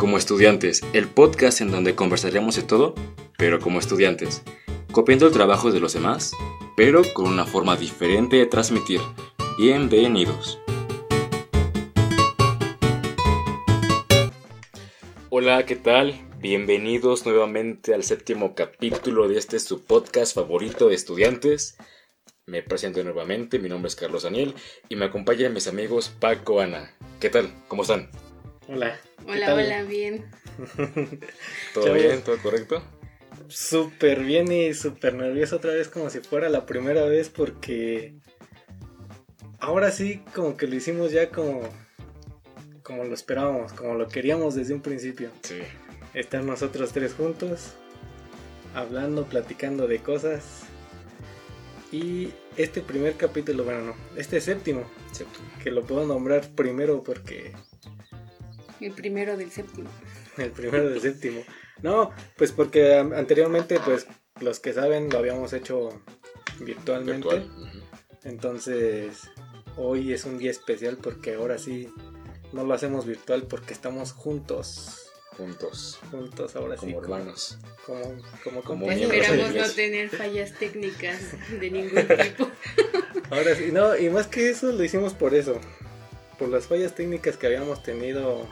[0.00, 2.94] Como estudiantes, el podcast en donde conversaremos de todo,
[3.36, 4.42] pero como estudiantes,
[4.92, 6.32] copiando el trabajo de los demás,
[6.74, 9.02] pero con una forma diferente de transmitir.
[9.58, 10.58] Bienvenidos.
[15.28, 16.18] Hola, ¿qué tal?
[16.38, 21.76] Bienvenidos nuevamente al séptimo capítulo de este su podcast favorito de estudiantes.
[22.46, 24.54] Me presento nuevamente, mi nombre es Carlos Daniel
[24.88, 26.96] y me acompañan mis amigos Paco, Ana.
[27.20, 27.52] ¿Qué tal?
[27.68, 28.10] ¿Cómo están?
[28.66, 28.98] Hola.
[29.26, 29.58] ¿Qué Hola, tal?
[29.58, 30.26] hola, bien.
[31.74, 32.02] ¿Todo Chavos.
[32.02, 32.22] bien?
[32.22, 32.82] ¿Todo correcto?
[33.48, 38.14] Súper bien y súper nervioso otra vez como si fuera la primera vez porque
[39.58, 41.62] ahora sí como que lo hicimos ya como
[42.82, 45.30] como lo esperábamos, como lo queríamos desde un principio.
[45.42, 45.58] Sí.
[46.14, 47.74] Estar nosotros tres juntos
[48.74, 50.62] hablando, platicando de cosas.
[51.92, 54.84] Y este primer capítulo, bueno, no, este séptimo,
[55.62, 57.52] que lo puedo nombrar primero porque
[58.80, 59.90] El primero del séptimo.
[60.36, 61.42] El primero del séptimo.
[61.82, 64.06] No, pues porque anteriormente, pues
[64.40, 65.90] los que saben, lo habíamos hecho
[66.60, 67.28] virtualmente.
[67.28, 67.84] Virtual.
[68.24, 69.30] Entonces,
[69.76, 71.88] hoy es un día especial porque ahora sí
[72.52, 75.06] no lo hacemos virtual porque estamos juntos.
[75.36, 76.80] Juntos, Juntos ahora sí.
[76.80, 77.58] como hermanos.
[77.86, 78.02] Como,
[78.44, 81.18] como, Como Esperamos no tener fallas técnicas
[81.58, 82.50] de ningún tipo.
[83.30, 85.58] Ahora sí, no, y más que eso lo hicimos por eso.
[86.38, 88.48] Por las fallas técnicas que habíamos tenido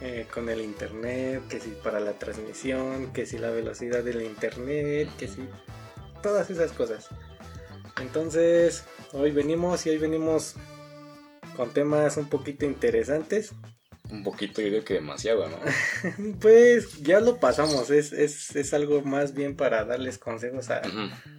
[0.00, 5.08] eh, con el internet, que si para la transmisión, que si la velocidad del internet,
[5.18, 5.48] que si
[6.22, 7.08] todas esas cosas.
[8.00, 10.54] Entonces, hoy venimos y hoy venimos
[11.56, 13.52] con temas un poquito interesantes.
[14.10, 15.58] Un poquito, yo digo que demasiado, ¿no?
[16.40, 20.80] Pues ya lo pasamos, es, es, es algo más bien para darles consejos a,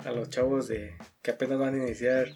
[0.05, 2.29] a los chavos de que apenas van a iniciar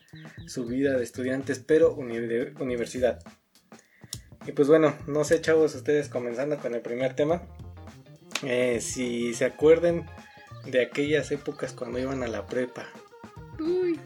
[0.46, 3.20] su vida de estudiantes, pero uni- de universidad.
[4.48, 7.42] Y pues bueno, no sé chavos, ustedes comenzando con el primer tema,
[8.44, 10.06] eh, si se acuerdan
[10.66, 12.88] de aquellas épocas cuando iban a la prepa.
[13.60, 14.00] Uy,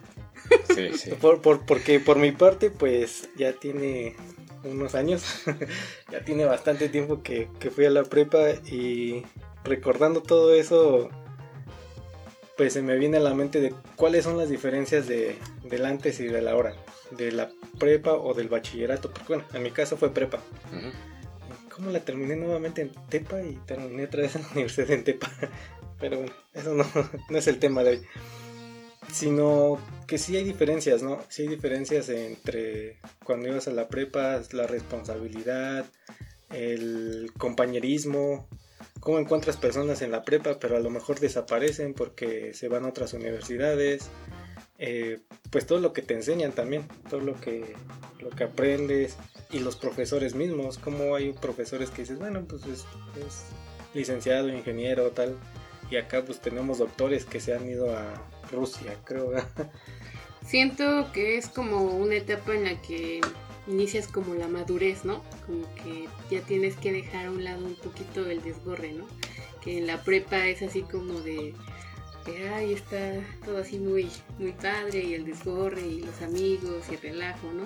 [0.73, 1.11] Sí, sí.
[1.19, 4.15] Por, por- porque por mi parte, pues ya tiene
[4.63, 5.23] unos años,
[6.11, 9.23] ya tiene bastante tiempo que, que fui a la prepa y
[9.63, 11.09] recordando todo eso,
[12.57, 16.19] pues se me viene a la mente de cuáles son las diferencias de, del antes
[16.19, 16.75] y de la hora,
[17.11, 17.49] de la
[17.79, 20.41] prepa o del bachillerato, porque bueno, en mi caso fue prepa.
[21.79, 25.31] ¿Cómo la terminé nuevamente en Tepa y terminé otra vez en la universidad en Tepa?
[25.99, 26.85] Pero bueno, eso no,
[27.29, 28.01] no es el tema de hoy.
[29.13, 31.23] Sino que sí hay diferencias, ¿no?
[31.29, 35.85] Sí hay diferencias entre cuando ibas a la prepa, la responsabilidad,
[36.51, 38.47] el compañerismo,
[38.99, 42.89] cómo encuentras personas en la prepa, pero a lo mejor desaparecen porque se van a
[42.89, 44.09] otras universidades.
[44.79, 45.19] Eh,
[45.51, 47.75] pues todo lo que te enseñan también, todo lo que,
[48.19, 49.17] lo que aprendes
[49.51, 52.85] y los profesores mismos, como hay profesores que dices, bueno, pues es,
[53.93, 55.35] licenciado, ingeniero, tal,
[55.91, 58.13] y acá pues tenemos doctores que se han ido a
[58.51, 59.31] Rusia, creo.
[60.45, 63.19] siento que es como una etapa en la que
[63.67, 65.21] inicias como la madurez, ¿no?
[65.45, 69.05] Como que ya tienes que dejar a un lado un poquito el desborre, ¿no?
[69.61, 71.53] Que en la prepa es así como de,
[72.31, 73.13] de, ay, está
[73.45, 77.63] todo así muy, muy padre y el desborre y los amigos y el relajo, ¿no?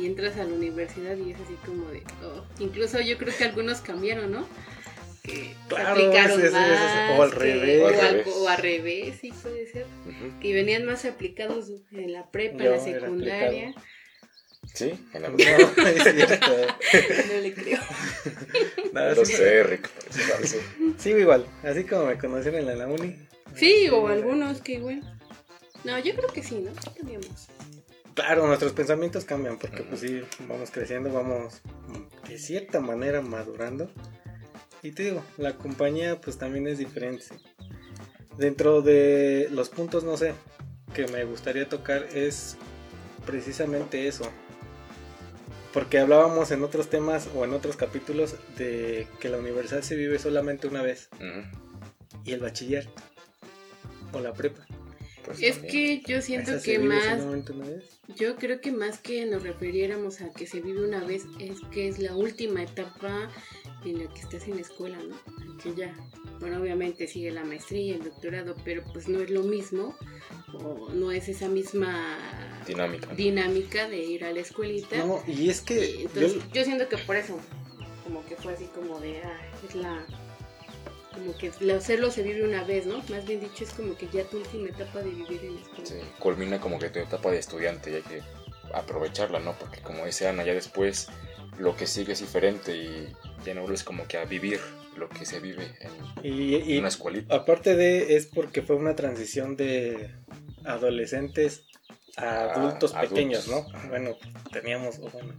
[0.00, 3.44] Y entras a la universidad y es así como de, oh, incluso yo creo que
[3.44, 4.46] algunos cambiaron, ¿no?
[5.22, 7.80] Que Claro, se aplicaron ese- ese- ese- más, o al que- revés.
[7.82, 8.26] o al revés.
[8.36, 10.40] o al revés, sí puede ser Ujú.
[10.40, 13.74] que venían más aplicados en la prepa, Yo en la secundaria.
[14.74, 16.46] Sí, en la No, es cierto.
[16.50, 17.80] No le creo.
[18.92, 19.88] No, sí, sé, Rick.
[20.98, 23.16] sí igual, así como me conocieron en la uni.
[23.54, 25.02] Sí, o algunos que igual.
[25.84, 26.72] No, yo creo que sí, ¿no?
[26.96, 27.48] Cambiamos.
[28.14, 31.62] Claro, nuestros pensamientos cambian porque pues sí, vamos creciendo, vamos
[32.28, 33.90] de cierta manera madurando.
[34.82, 37.24] Y te digo, la compañía pues también es diferente.
[38.36, 40.34] Dentro de los puntos, no sé,
[40.94, 42.56] que me gustaría tocar es
[43.24, 44.30] precisamente eso.
[45.72, 50.18] Porque hablábamos en otros temas o en otros capítulos de que la universidad se vive
[50.18, 51.08] solamente una vez
[52.24, 52.90] y el bachiller
[54.12, 54.66] o la prepa.
[55.24, 56.02] Pues Es también.
[56.02, 57.22] que yo siento ¿Esa se que más,
[58.16, 61.86] yo creo que más que nos refiriéramos a que se vive una vez, es que
[61.86, 63.30] es la última etapa
[63.84, 65.16] en la que estás en la escuela, ¿no?
[65.62, 65.94] Que ya,
[66.40, 69.96] bueno, obviamente sigue la maestría, el doctorado, pero pues no es lo mismo,
[70.54, 72.18] o no es esa misma
[72.66, 73.14] Dinámica.
[73.14, 75.04] dinámica de ir a la escuelita.
[75.06, 77.38] No, y es que Y entonces, yo- yo, siento que por eso,
[78.02, 80.04] como que fue así como de, ah, es la,
[81.12, 82.98] como que hacerlo se vive una vez, ¿no?
[83.08, 85.84] Más bien dicho, es como que ya tu última etapa de vivir en la escuela.
[85.86, 88.22] Sí, culmina como que tu etapa de estudiante y hay que
[88.74, 89.56] aprovecharla, ¿no?
[89.58, 91.08] Porque como dice Ana, ya después
[91.58, 93.12] lo que sigue es diferente y
[93.44, 94.60] ya no vuelves como que a vivir
[94.96, 95.92] lo que se vive en,
[96.32, 97.34] Y, y una escuelita.
[97.34, 100.10] aparte de, es porque fue una transición de
[100.64, 101.64] adolescentes
[102.16, 103.08] a A adultos adultos.
[103.10, 103.66] pequeños, ¿no?
[103.88, 104.16] Bueno,
[104.52, 105.34] teníamos, o bueno,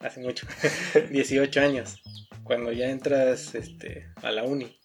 [0.00, 0.46] hace mucho,
[1.10, 2.00] 18 años.
[2.50, 4.76] Cuando ya entras este, a la uni,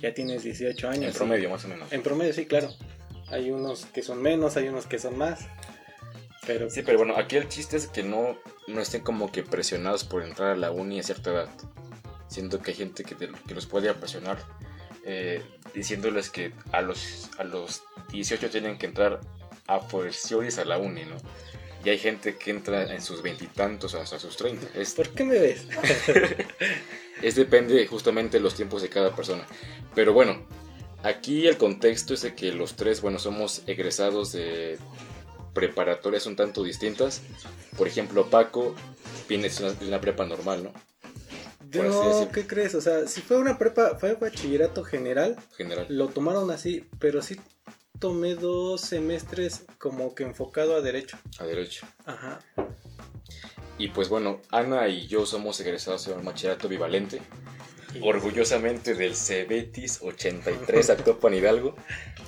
[0.00, 1.02] ya tienes 18 años.
[1.06, 1.92] En y- promedio, más o menos.
[1.92, 2.68] En promedio, sí, claro.
[3.26, 5.40] Hay unos que son menos, hay unos que son más.
[6.46, 10.04] Pero Sí, pero bueno, aquí el chiste es que no, no estén como que presionados
[10.04, 11.48] por entrar a la uni a cierta edad.
[12.28, 14.38] Siento que hay gente que, te- que los puede presionar
[15.04, 15.42] eh,
[15.74, 19.18] diciéndoles que a los, a los 18 tienen que entrar
[19.66, 21.16] a forciores a la uni, ¿no?
[21.84, 24.78] Y hay gente que entra en sus veintitantos hasta sus 30.
[24.78, 25.66] Es, ¿por qué me ves?
[27.22, 29.46] es depende justamente de los tiempos de cada persona.
[29.94, 30.46] Pero bueno,
[31.02, 34.78] aquí el contexto es de que los tres, bueno, somos egresados de
[35.54, 37.22] preparatorias un tanto distintas.
[37.78, 38.74] Por ejemplo, Paco
[39.28, 40.72] viene de una, prepa normal, ¿no?
[41.72, 42.28] Por No.
[42.32, 42.74] ¿qué crees?
[42.74, 45.86] O sea, si fue una prepa, fue bachillerato general, General.
[45.88, 47.36] lo tomaron así, pero sí
[48.00, 51.16] tomé dos semestres como que enfocado a derecho.
[51.38, 51.86] A derecho.
[52.06, 52.40] Ajá.
[53.78, 57.20] Y pues bueno, Ana y yo somos egresados de un bachillerato bivalente.
[57.94, 61.76] Y- Orgullosamente del Cebetis 83 Actopan Hidalgo.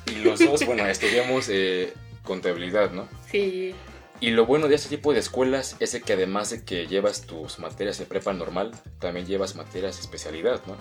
[0.07, 1.93] Y los dos, bueno, estudiamos eh,
[2.25, 3.09] contabilidad, ¿no?
[3.31, 3.75] Sí,
[4.21, 7.23] Y lo bueno de este tipo de escuelas es de que además de que llevas
[7.23, 10.77] tus materias de prepa normal, también llevas materias de especialidad, ¿no?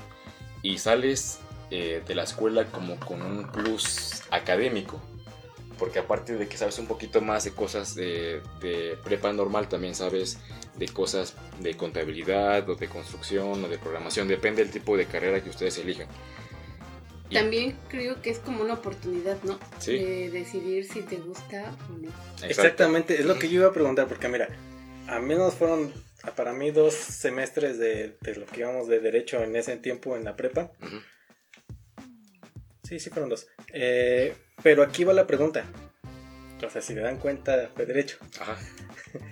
[0.64, 1.40] Y sales
[1.72, 5.02] eh, de la escuela como con un plus académico,
[5.80, 9.96] porque aparte de que sabes un poquito más de cosas de, de prepa normal, también
[9.96, 10.38] sabes
[10.78, 15.42] de cosas de contabilidad o de construcción o de programación, depende del tipo de carrera
[15.44, 16.08] que ustedes elijan.
[17.30, 19.58] Y- también creo que es como una oportunidad, ¿no?
[19.80, 19.98] Sí.
[19.98, 22.08] De decidir si te gusta o no.
[22.10, 22.46] Exacto.
[22.48, 24.50] Exactamente, es lo que yo iba a preguntar, porque mira,
[25.08, 25.94] a menos fueron
[26.36, 30.26] para mí dos semestres de, de lo que íbamos de derecho en ese tiempo en
[30.26, 30.72] la prepa.
[30.82, 30.98] Ujú.
[32.92, 33.48] Sí, sí fueron dos.
[33.72, 35.64] Eh, pero aquí va la pregunta.
[36.62, 38.18] O sea, si me dan cuenta, fue derecho.
[38.38, 38.58] Ajá.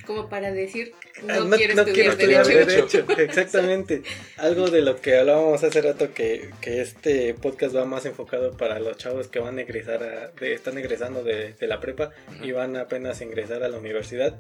[0.08, 0.94] Como para decir,
[1.28, 3.04] Ah, no, quiero estudiar estudiar derecho.
[3.04, 3.06] derecho.
[3.22, 4.02] Exactamente.
[4.38, 8.80] Algo de lo que hablábamos hace rato que, que este podcast va más enfocado para
[8.80, 12.54] los chavos que van a egresar a, de- están egresando de, de la prepa y
[12.54, 14.40] van apenas a ingresar a la universidad.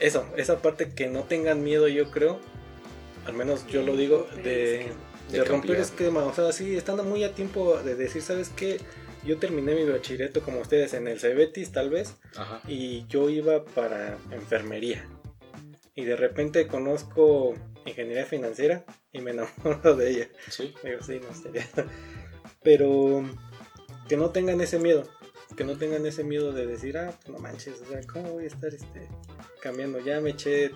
[0.00, 2.40] Eso, esa parte que no tengan miedo, yo creo,
[3.26, 4.86] al menos yo lo digo, de,
[5.30, 6.24] De de romper esquema.
[6.24, 8.80] O sea, sí, estando muy a tiempo de decir, ¿sabes qué?
[9.24, 12.62] Yo terminé mi bachillerato como ustedes en el Cebetis, tal vez, Ajá.
[12.66, 15.06] y yo iba para enfermería.
[15.94, 17.54] Y de repente conozco
[17.84, 20.28] ingeniería financiera y me enamoro de ella.
[20.48, 20.74] Sí.
[20.82, 21.68] Digo, sí, no sería.
[22.62, 23.22] Pero
[24.08, 25.08] que no tengan ese miedo.
[25.56, 28.48] Que no tengan ese miedo de decir, ah, no manches, o sea, ¿cómo voy a
[28.48, 29.08] estar este,
[29.60, 29.98] cambiando?
[29.98, 30.70] Ya me eché.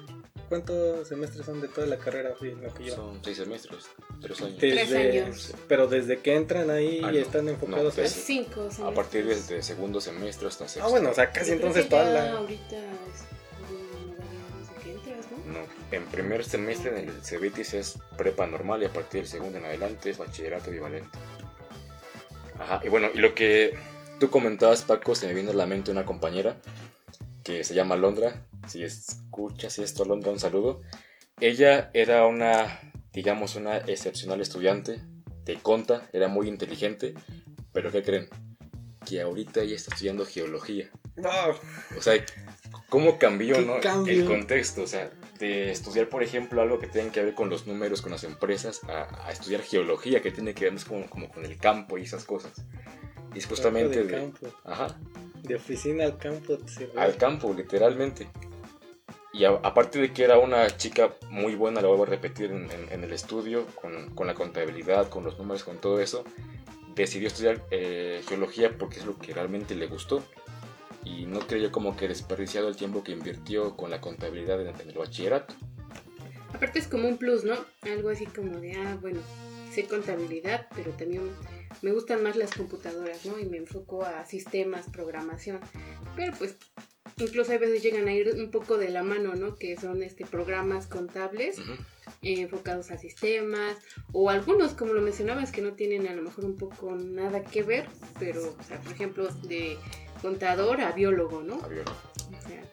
[0.55, 2.33] ¿Cuántos semestres son de toda la carrera?
[2.41, 2.89] Sí, lo que.
[2.93, 3.87] Son seis semestres,
[4.21, 4.59] tres años.
[4.61, 5.55] Tres años.
[5.67, 8.61] Pero desde que entran ahí Ah, y no, están enfocados no, a Es desde- cinco
[8.61, 8.95] A semestres.
[8.95, 10.87] partir desde segundo semestre hasta sexto.
[10.87, 12.33] Ah, bueno, o sea, casi Yo entonces toda la.
[12.35, 13.25] Ahorita es
[13.69, 14.15] una modalidad
[14.61, 15.53] desde que entras, ¿no?
[15.55, 19.59] No, en primer semestre en el Cebetis es prepa normal y a partir del segundo
[19.59, 21.19] en adelante es bachillerato bivalente.
[22.61, 23.75] Ajá, y bueno, y lo que
[24.21, 26.55] tú comentabas, Paco, se me vino a la mente una compañera
[27.45, 28.47] que se llama Londra.
[28.67, 30.81] Si escuchas esto, Londra, un saludo.
[31.41, 32.81] Ella era una,
[33.13, 35.01] digamos, una excepcional estudiante
[35.45, 37.15] de conta, era muy inteligente,
[37.73, 38.29] pero ¿qué creen?
[39.07, 40.91] Que ahorita ella está estudiando geología.
[41.17, 41.31] No,
[41.97, 42.25] O sea,
[42.89, 43.81] ¿cómo cambió, ¿Qué no?
[43.81, 44.15] cambio?
[44.15, 44.83] el contexto?
[44.83, 48.13] O sea, de estudiar, por ejemplo, algo que tenga que ver con los números, con
[48.13, 51.59] las empresas, a, a estudiar geología, que tiene que ver más como, como con el
[51.59, 52.53] campo y esas cosas.
[53.35, 54.33] Y es justamente de de,
[54.65, 54.99] ajá,
[55.45, 56.59] De oficina al campo.
[56.67, 58.29] se al campo, literalmente.
[59.33, 62.71] Y a- aparte de que era una chica muy buena, lo vuelvo a repetir, en,
[62.71, 66.25] en- en el estudio, con, con la contabilidad, con los números, con todo eso,
[66.95, 70.23] decidió estudiar eh, geología porque es lo que realmente le gustó.
[71.05, 74.89] Y no creyó como que desperdiciado el tiempo que invirtió con la contabilidad en, en
[74.89, 75.55] el bachillerato.
[76.55, 77.57] Aparte es como un plus, ¿no?
[77.83, 79.21] Algo así como de, ah, bueno,
[79.73, 81.31] sé contabilidad, pero también
[81.85, 83.39] me gustan más las computadoras, ¿no?
[83.39, 85.61] Y me enfoco a sistemas, programación.
[86.17, 86.57] Pero pues
[87.19, 89.57] incluso a veces llegan a ir un poco de la mano, ¿no?
[89.57, 93.77] Que son este programas contables eh, enfocados a sistemas
[94.13, 97.63] o algunos, como lo mencionabas, que no tienen a lo mejor un poco nada que
[97.63, 97.87] ver,
[98.19, 99.77] pero, o sea, por ejemplo, de
[100.23, 101.63] contador a biólogo, ¿no?
[101.63, 101.93] A biólogo.
[101.93, 102.65] O sea,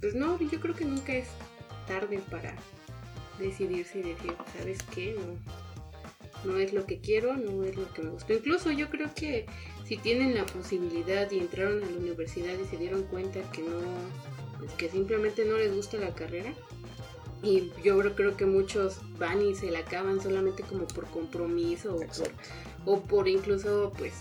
[0.00, 1.28] pues no, yo creo que nunca es
[1.86, 2.56] tarde para
[3.38, 5.14] decidirse y decir, ¿sabes qué?
[5.14, 5.36] No,
[6.44, 8.32] no es lo que quiero, no es lo que me gusta.
[8.32, 9.46] Incluso yo creo que
[9.86, 13.78] si tienen la posibilidad y entraron a la universidad y se dieron cuenta que no,
[14.58, 16.52] pues que simplemente no les gusta la carrera,
[17.40, 21.94] Y yo creo, creo que muchos van y se la acaban solamente como por compromiso
[21.94, 22.30] o por,
[22.84, 24.12] o por incluso, pues,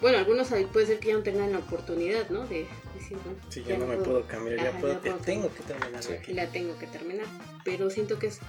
[0.00, 2.46] bueno, algunos puede ser que ya no tengan la oportunidad, ¿no?
[2.46, 6.02] De decir, bueno, Si ya no me puedo cambiar, ya puedo, puedo tengo que terminar
[6.02, 6.32] Sí.
[6.32, 7.26] la tengo que terminar.
[7.64, 8.40] Pero siento que es,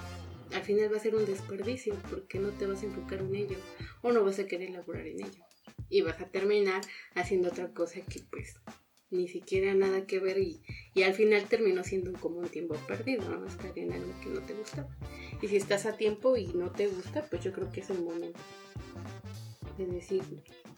[0.54, 3.56] al final va a ser un desperdicio porque no te vas a enfocar en ello
[4.02, 5.44] o no vas a querer laborar en ello.
[5.88, 6.82] Y vas a terminar
[7.14, 8.56] haciendo otra cosa que pues
[9.10, 10.62] ni siquiera nada que ver y,
[10.94, 13.46] y al final terminó siendo como un tiempo perdido, ¿no?
[13.46, 14.88] Estar en algo que no te gustaba.
[15.42, 18.02] Y si estás a tiempo y no te gusta, pues yo creo que es el
[18.02, 18.38] momento
[19.78, 20.22] de decir,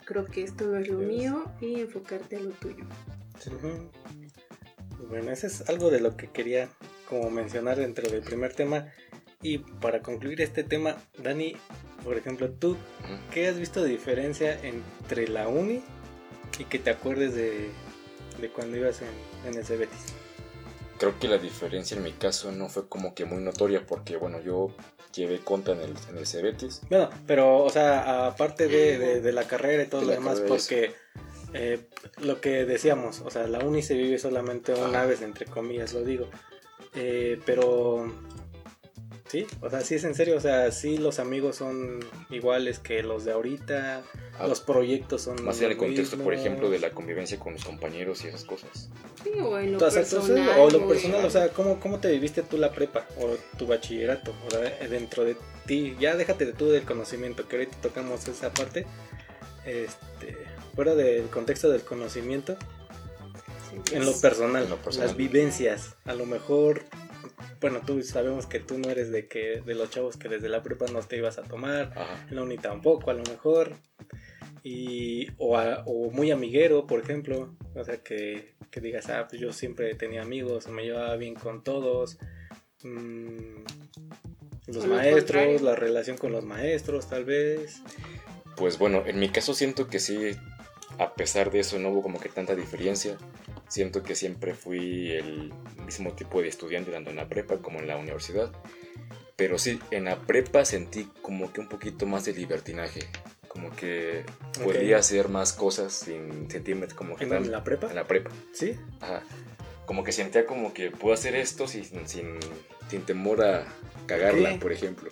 [0.05, 2.85] creo que esto no es lo mío y enfocarte a lo tuyo.
[5.09, 6.71] Bueno, eso es algo de lo que quería
[7.09, 8.93] como mencionar dentro del primer tema.
[9.43, 11.57] Y para concluir este tema, Dani,
[12.05, 12.77] por ejemplo, tú.
[13.33, 15.83] ¿qué has visto de diferencia entre la uni
[16.59, 17.71] y que te acuerdes de,
[18.41, 19.09] de cuando ibas en,
[19.51, 20.15] en el Cebetis?
[20.99, 24.41] Creo que la diferencia en mi caso no fue como que muy notoria porque, bueno,
[24.41, 24.73] yo
[25.15, 26.83] llevé conta en el, en el Cebetis.
[26.89, 30.95] Bueno, pero, o sea, aparte de, de- de la carrera y todo lo demás, porque
[31.55, 31.81] eh,
[32.21, 35.07] lo que decíamos, o sea, la uni se vive solamente una Ajá.
[35.07, 36.29] vez, entre comillas, lo digo.
[36.95, 38.07] Eh, pero,
[39.33, 41.99] sí, o sea, sí es en serio, o sea, sí los amigos son
[42.31, 44.03] iguales que los de ahorita,
[44.39, 46.47] Ah, los proyectos son Más en el contexto, por mismos.
[46.47, 48.89] ejemplo, de la convivencia con los compañeros y esas cosas.
[49.25, 50.59] Sí, o en lo entonces, personal.
[50.61, 54.35] o lo personal, o sea, ¿cómo, ¿cómo te viviste tú la prepa o tu bachillerato?
[54.47, 55.37] O sea, dentro de
[55.67, 58.87] ti, ya déjate de tú del conocimiento, que ahorita tocamos esa parte,
[59.67, 60.37] este,
[60.75, 62.57] fuera del contexto del conocimiento,
[63.71, 65.09] sí, en lo personal, En lo personal.
[65.09, 66.83] las vivencias, a lo mejor,
[67.61, 70.63] bueno, tú sabemos que tú no eres de que de los chavos que desde la
[70.63, 72.27] prepa no te ibas a tomar, Ajá.
[72.29, 73.73] en la uni tampoco, a lo mejor.
[74.65, 77.55] Y, o, a- o muy amiguero, por ejemplo.
[77.75, 81.65] O sea, que, que digas, ah, pues yo siempre tenía amigos, me llevaba bien con
[81.65, 82.19] todos.
[82.85, 83.65] Mm,
[84.69, 87.81] los maestros, la relación con los maestros, tal vez.
[88.57, 90.37] Pues bueno, en mi caso siento que sí,
[90.99, 93.17] a pesar de eso no hubo como que tanta diferencia.
[93.73, 95.51] Siento que siempre fui el
[95.87, 98.53] mismo tipo de estudiante tanto en la prepa como en la universidad.
[99.35, 103.01] Pero sí, en la prepa sentí como que un poquito más de libertinaje.
[103.49, 104.27] Como que
[104.63, 107.51] podía hacer más cosas sin sentirme como que ¿En tan...
[107.51, 107.87] la prepa?
[107.87, 108.31] En la prepa.
[108.53, 108.77] Sí.
[109.01, 109.23] Ajá.
[109.87, 112.37] Como que sentía como que puedo hacer esto sin, sin,
[112.91, 113.65] sin temor a
[114.05, 115.11] cagarla, por ejemplo.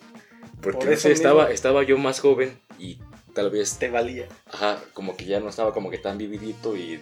[0.60, 2.98] Porque Por no sé, estaba, estaba yo más joven y
[3.32, 4.28] tal vez Te valía.
[4.52, 7.00] Ajá, como que ya no estaba como que tan vividito y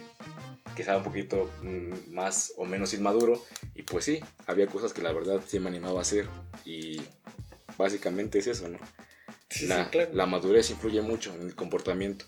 [0.79, 3.43] que estaba un poquito mm, más o menos inmaduro.
[3.75, 6.25] Y pues sí, había cosas que la verdad sí me animaba a hacer.
[6.63, 7.01] Y
[7.77, 8.79] básicamente es eso, ¿no?
[9.49, 10.11] Sí, la, sí, claro.
[10.13, 12.23] la madurez influye mucho en el comportamiento.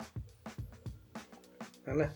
[1.85, 2.13] Ana.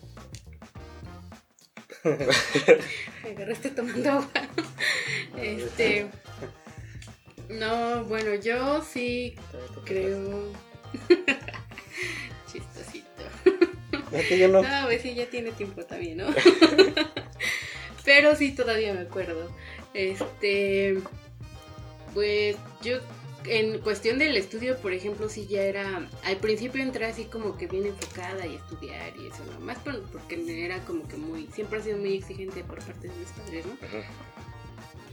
[2.04, 4.30] Me agarraste tomando agua.
[5.38, 6.10] Este.
[7.48, 9.36] No, bueno, yo sí
[9.86, 10.52] creo.
[14.16, 14.62] Es que yo no.
[14.62, 16.26] No, pues sí, ya tiene tiempo también, ¿no?
[18.04, 19.50] Pero sí, todavía me acuerdo.
[19.94, 20.98] Este.
[22.14, 22.98] Pues yo,
[23.46, 26.08] en cuestión del estudio, por ejemplo, sí ya era.
[26.24, 29.60] Al principio entré así como que bien enfocada y estudiar y eso, ¿no?
[29.60, 31.48] Más por- porque era como que muy.
[31.54, 33.72] Siempre ha sido muy exigente por parte de mis padres, ¿no?
[33.86, 34.08] Ajá.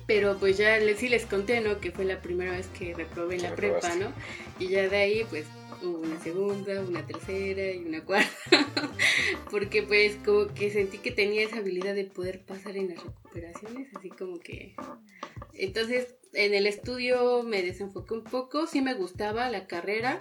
[0.05, 1.79] Pero pues ya les, sí les conté, ¿no?
[1.79, 3.95] Que fue la primera vez que reprobé la prepa.
[3.95, 4.11] ¿no?
[4.59, 5.45] Y ya de ahí, pues,
[5.89, 8.31] una segunda, una tercera y una cuarta.
[9.51, 13.95] Porque pues como que sentí que tenía esa habilidad de poder pasar en las recuperaciones,
[13.95, 14.75] así como que...
[15.53, 20.19] Entonces, en el estudio me desenfoqué un poco, sí me gustaba la carrera,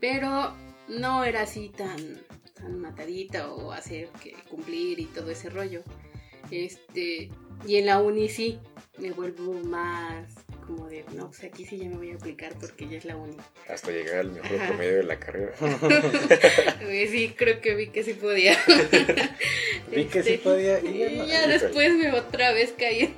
[0.00, 0.54] pero
[0.88, 1.98] no era así tan,
[2.54, 5.82] tan matadita o hacer que cumplir y todo ese rollo.
[6.50, 7.30] Este,
[7.66, 8.58] y en la uni sí,
[8.98, 10.34] me vuelvo más
[10.68, 13.16] como de, no, pues aquí sí ya me voy a aplicar porque ya es la
[13.16, 13.36] uni.
[13.68, 14.68] Hasta llegar al mejor Ajá.
[14.68, 15.52] promedio de la carrera.
[17.10, 18.56] Sí, creo que vi que sí podía.
[19.90, 20.78] Vi que sí Este, podía.
[20.80, 21.52] Y ya no.
[21.52, 23.14] después me otra vez caí.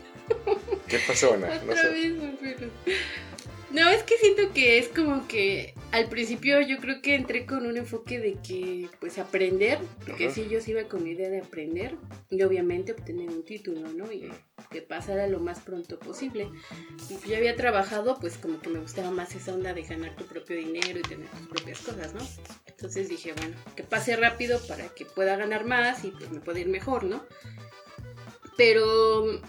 [0.87, 1.49] ¿Qué pasó, Ana?
[1.67, 1.89] No Otra sé.
[1.91, 2.71] vez fui.
[3.73, 7.67] No, es que siento que es como que al principio yo creo que entré con
[7.67, 10.35] un enfoque de que, pues, aprender, porque Ajá.
[10.35, 11.97] sí, yo sí iba con mi idea de aprender
[12.31, 14.11] y obviamente obtener un título, ¿no?
[14.11, 14.29] Y
[14.71, 16.49] que pasara lo más pronto posible.
[17.09, 20.25] Y ya había trabajado, pues, como que me gustaba más esa onda de ganar tu
[20.25, 22.21] propio dinero y tener tus propias cosas, ¿no?
[22.67, 26.61] Entonces dije, bueno, que pase rápido para que pueda ganar más y pues me pueda
[26.61, 27.25] ir mejor, ¿no?
[28.57, 29.41] Pero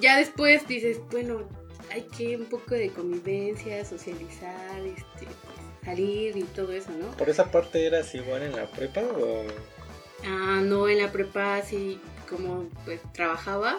[0.00, 1.48] ya después dices, bueno,
[1.90, 7.10] hay que un poco de convivencia, socializar, este, pues, salir y todo eso, ¿no?
[7.16, 9.44] ¿Por esa parte eras igual en la prepa o...?
[10.24, 13.78] Ah, no, en la prepa sí, como pues trabajaba,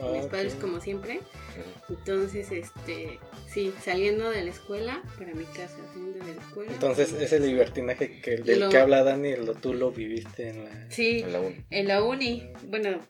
[0.00, 1.20] Ah, mis padres como siempre.
[1.88, 3.18] Entonces, este,
[3.52, 6.72] sí, saliendo de la escuela, para mi casa, saliendo de la escuela.
[6.72, 10.90] Entonces, ese libertinaje que, del Lo- que habla Dani, lo, tú lo viviste en la...
[10.90, 11.56] Sí, En la uni.
[11.70, 13.00] en la uni, bueno,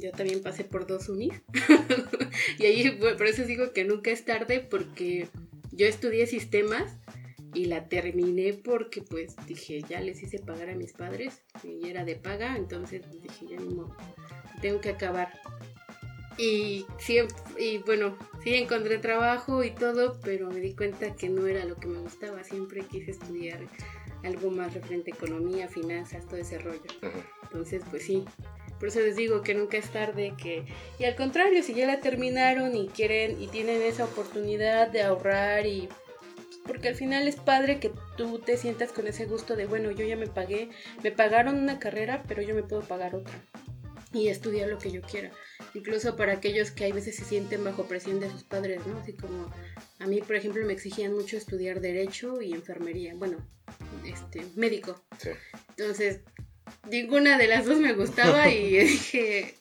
[0.00, 1.34] yo también pasé por dos unis.
[2.58, 5.28] y ahí, por eso digo que nunca es tarde, porque
[5.72, 6.96] yo estudié sistemas
[7.54, 12.04] y la terminé porque, pues, dije, ya les hice pagar a mis padres y era
[12.04, 13.96] de paga, entonces dije, ya ni modo,
[14.60, 15.32] tengo que acabar.
[16.36, 21.48] Y, siempre, y bueno, sí encontré trabajo y todo, pero me di cuenta que no
[21.48, 22.44] era lo que me gustaba.
[22.44, 23.66] Siempre quise estudiar
[24.22, 26.80] algo más referente a economía, finanzas, todo ese rollo.
[27.42, 28.24] Entonces, pues sí.
[28.78, 30.64] Por eso les digo que nunca es tarde, que...
[30.98, 35.66] Y al contrario, si ya la terminaron y quieren y tienen esa oportunidad de ahorrar
[35.66, 35.88] y...
[36.66, 40.04] Porque al final es padre que tú te sientas con ese gusto de, bueno, yo
[40.04, 40.68] ya me pagué,
[41.02, 43.34] me pagaron una carrera, pero yo me puedo pagar otra.
[44.12, 45.32] Y estudiar lo que yo quiera.
[45.74, 48.98] Incluso para aquellos que hay veces se sienten bajo presión de sus padres, ¿no?
[48.98, 49.50] Así como
[49.98, 53.14] a mí, por ejemplo, me exigían mucho estudiar derecho y enfermería.
[53.14, 53.38] Bueno,
[54.06, 55.02] este, médico.
[55.18, 55.30] Sí.
[55.76, 56.20] Entonces,
[56.90, 59.54] ninguna de las dos me gustaba y dije,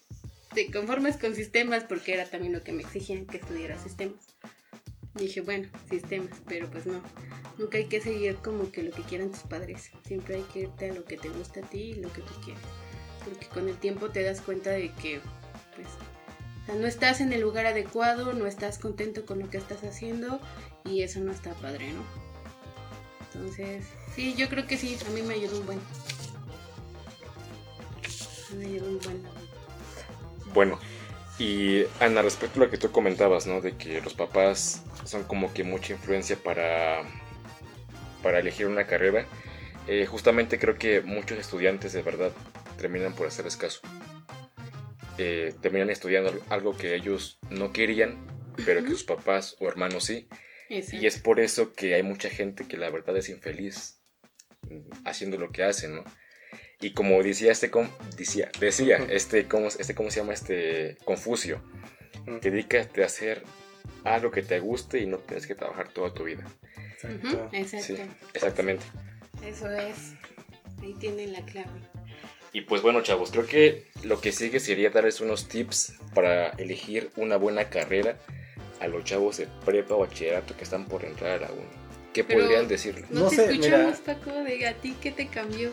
[0.53, 4.25] te conformes con sistemas porque era también lo que me exigían que estudiara sistemas.
[5.15, 7.01] Dije, bueno, sistemas, pero pues no.
[7.57, 9.91] Nunca hay que seguir como que lo que quieran tus padres.
[10.05, 12.33] Siempre hay que irte a lo que te gusta a ti y lo que tú
[12.45, 12.63] quieres.
[13.25, 15.19] Porque con el tiempo te das cuenta de que,
[15.75, 15.87] pues,
[16.77, 20.39] no estás en el lugar adecuado, no estás contento con lo que estás haciendo
[20.85, 22.03] y eso no está padre, ¿no?
[23.33, 23.85] Entonces,
[24.15, 25.79] sí, yo creo que sí, a mí me ayudó un buen.
[30.53, 30.79] Bueno,
[31.39, 33.61] y Ana, respecto a lo que tú comentabas, ¿no?
[33.61, 37.03] De que los papás son como que mucha influencia para,
[38.23, 39.25] para elegir una carrera.
[39.87, 42.31] eh, justamente creo que muchos estudiantes de verdad
[42.77, 43.81] terminan por hacerles caso.
[45.17, 48.27] Eh, terminan estudiando algo que ellos no querían,
[48.65, 50.27] pero que sus papás o hermanos sí.
[50.69, 50.97] Exacto.
[51.01, 54.01] Y es por eso que hay mucha gente que la verdad es infeliz
[54.69, 56.03] mm, haciendo lo que hacen, ¿no?
[56.79, 60.33] Y como decía este, com- decía, decía este, ¿cómo, este, ¿cómo se llama?
[60.33, 61.61] Este Confucio,
[62.41, 63.43] dedícate a hacer
[64.03, 66.43] algo que te guste y no tienes que trabajar toda tu vida.
[66.93, 67.49] Exacto.
[67.51, 67.85] exacto.
[67.85, 67.97] Sí,
[68.33, 68.85] exactamente.
[69.45, 70.13] Eso es.
[70.81, 71.69] Ahí tienen la clave.
[72.53, 77.11] Y pues bueno, chavos, creo que lo que sigue sería darles unos tips para elegir
[77.15, 78.17] una buena carrera
[78.79, 81.63] a los chavos de prepa o bachillerato que están por entrar a la uni.
[82.13, 83.09] ¿Qué Pero- podrían decirles?
[83.11, 85.71] No, No te sé, escuchamos, Paco, de a ti qué te cambió.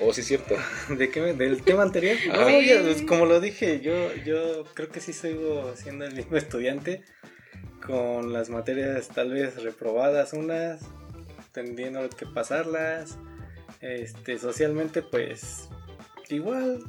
[0.00, 0.54] Oh, sí, es cierto.
[0.90, 2.16] ¿De qué me- ¿Del tema anterior?
[2.32, 2.36] Ah.
[2.40, 2.66] No, Sí.
[2.66, 7.02] ya, pues, como lo dije, yo, yo creo que sí sigo siendo el mismo estudiante
[7.86, 10.80] con las materias tal vez reprobadas unas,
[11.52, 13.16] tendiendo que pasarlas,
[13.80, 15.68] este, socialmente pues
[16.28, 16.82] igual,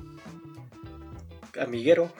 [1.59, 2.11] amiguero,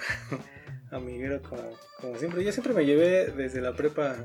[0.91, 4.15] amiguero como, como siempre, yo siempre me llevé desde la prepa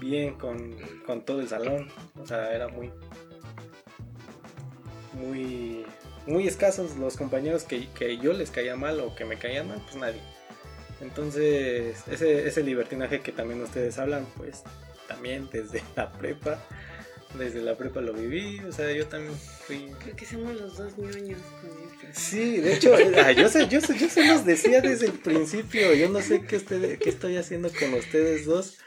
[0.00, 0.76] bien con,
[1.06, 1.88] con todo el salón,
[2.20, 2.90] o sea, era muy,
[5.14, 5.84] muy,
[6.26, 9.80] muy escasos los compañeros que, que yo les caía mal o que me caían mal,
[9.84, 10.20] pues nadie.
[11.00, 14.62] Entonces, ese, ese libertinaje que también ustedes hablan, pues
[15.08, 16.62] también desde la prepa,
[17.38, 19.34] desde la prepa lo viví, o sea, yo también
[19.66, 19.92] fui...
[20.00, 22.20] Creo que somos los dos ñoños con esto.
[22.20, 25.92] Sí, de hecho, ah, yo, se, yo, se, yo se los decía desde el principio,
[25.94, 28.78] yo no sé qué, ustedes, qué estoy haciendo con ustedes dos,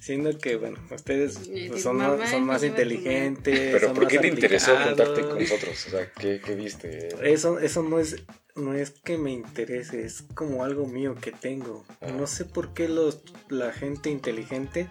[0.00, 3.72] siendo que, bueno, ustedes pues, son, más, mamá son más inteligentes.
[3.72, 5.86] Pero son ¿por qué te interesó juntarte con nosotros?
[5.86, 7.08] O sea, ¿qué, qué viste?
[7.22, 8.16] Eso, eso no es,
[8.54, 11.84] no es que me interese, es como algo mío que tengo.
[12.00, 12.10] Ah.
[12.10, 14.88] No sé por qué los, la gente inteligente,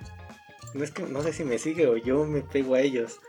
[0.74, 3.20] no es que, no sé si me sigue o yo me pego a ellos.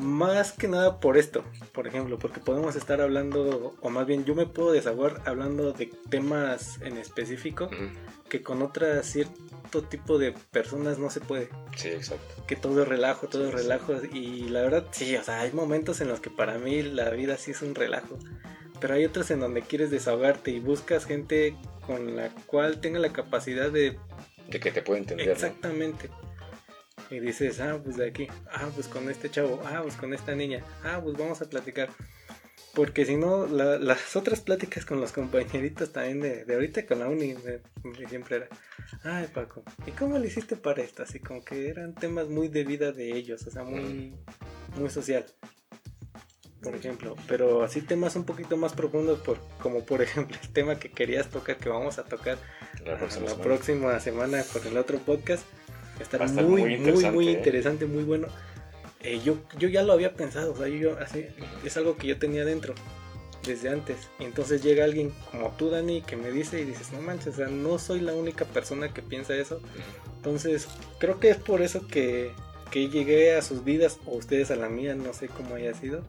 [0.00, 4.34] Más que nada por esto, por ejemplo, porque podemos estar hablando, o más bien yo
[4.34, 7.68] me puedo desahogar hablando de temas en específico
[8.28, 12.44] que con otras cierto tipo de personas no se puede Sí, exacto.
[12.46, 13.62] que todo es relajo, todo es Sí, sí.
[13.62, 13.94] relajo.
[14.12, 17.36] Y la verdad, sí, o sea, hay momentos en los que para mí la vida
[17.36, 18.18] sí es un relajo.
[18.80, 23.12] Pero hay otros en donde quieres desahogarte y buscas gente con la cual tenga la
[23.12, 23.98] capacidad de...
[24.48, 25.32] De que te puedo entender, ¿no?
[27.10, 30.34] Y dices, ah, pues de aquí, ah, pues con este chavo, ah, pues con esta
[30.34, 31.88] niña, ah, pues vamos a platicar.
[32.72, 37.00] Porque si no, la- las otras pláticas con los compañeritos también de, de ahorita con
[37.00, 38.48] la uni, de- de siempre era,
[39.02, 41.02] ay Paco, ¿y cómo le hiciste para esto?
[41.02, 44.14] Así como que eran temas muy de vida de ellos, o sea, muy,
[44.76, 45.26] muy social.
[46.62, 50.78] Por ejemplo, pero así temas un poquito más profundos, por, como por ejemplo el tema
[50.78, 52.36] que querías tocar, que vamos a tocar
[52.84, 53.42] La próxima la semana.
[53.42, 55.42] próxima semana con el otro podcast.
[56.00, 57.32] A estar Va a estar muy, muy muy, muy, interesante, ¿eh?
[57.32, 58.26] interesante, muy bueno.
[59.02, 61.26] Eh, yo, yo ya lo había pensado, o sea, yo así,
[61.64, 62.74] es algo que yo tenía dentro.
[63.46, 64.08] desde antes.
[64.18, 67.36] Y entonces llega alguien como tú, Dani, que me dice y dices, no manches, o
[67.36, 69.60] sea, no soy la única persona que piensa eso.
[70.16, 72.32] Entonces, creo que es por eso que,
[72.70, 76.02] que llegué a sus vidas, o ustedes a la mía, no sé cómo haya sido.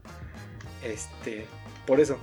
[0.84, 1.46] Este,
[1.86, 2.18] por eso.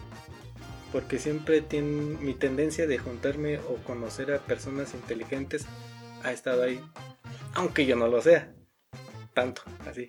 [0.92, 5.66] Porque siempre tiene mi tendencia de juntarme o conocer a personas inteligentes
[6.24, 6.81] ha estado ahí.
[7.59, 8.55] Aunque yo no lo sea.
[9.35, 10.07] Tanto, así.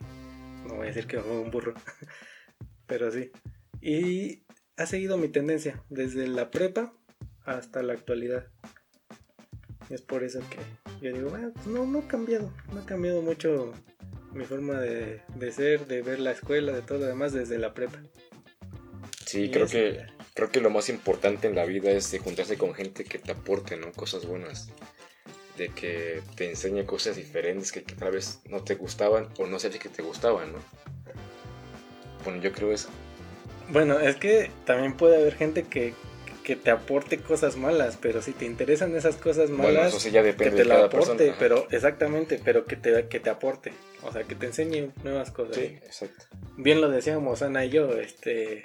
[0.68, 1.74] No voy a decir que soy un burro.
[2.88, 3.32] Pero sí.
[3.82, 4.44] Y
[4.78, 6.94] ha seguido mi tendencia desde la prepa
[7.46, 8.48] hasta la actualidad.
[9.90, 10.60] Es por eso que
[11.06, 12.52] yo digo, ah, pues no, no ha cambiado.
[12.72, 13.74] No ha cambiado mucho
[14.34, 17.74] mi forma de, de ser, de ver la escuela, de todo lo demás desde la
[17.74, 18.00] prepa.
[19.26, 22.58] Sí, Y creo es- que, creo que lo más importante en la vida es juntarse
[22.60, 23.92] con gente que te aporte, ¿no?
[23.94, 24.70] Cosas buenas.
[25.60, 29.60] De que te enseñe cosas diferentes que, que tal vez no te gustaban o no
[29.60, 30.60] sabías que te gustaban, ¿no?
[32.24, 32.88] Bueno, yo creo eso.
[33.70, 35.94] Bueno, es que también puede haber gente que,
[36.44, 40.12] que te aporte cosas malas, pero si te interesan esas cosas Bueno, malas, eso sí
[40.12, 41.30] ya que depende te de la cada aporte, persona.
[41.32, 41.40] Ajá.
[41.40, 45.58] pero exactamente, pero que te, que te aporte, o sea, que te enseñe nuevas cosas.
[45.58, 46.26] Sí, exacto.
[46.58, 48.64] Bien lo decíamos Ana y yo, este,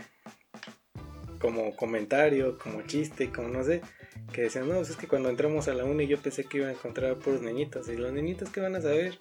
[1.41, 3.83] como comentario, como chiste, como no sé,
[4.33, 6.69] que decían, no, pues es que cuando entramos a la uni yo pensé que iba
[6.69, 9.19] a encontrar a puros niñitos, y los niñitos qué van a saber.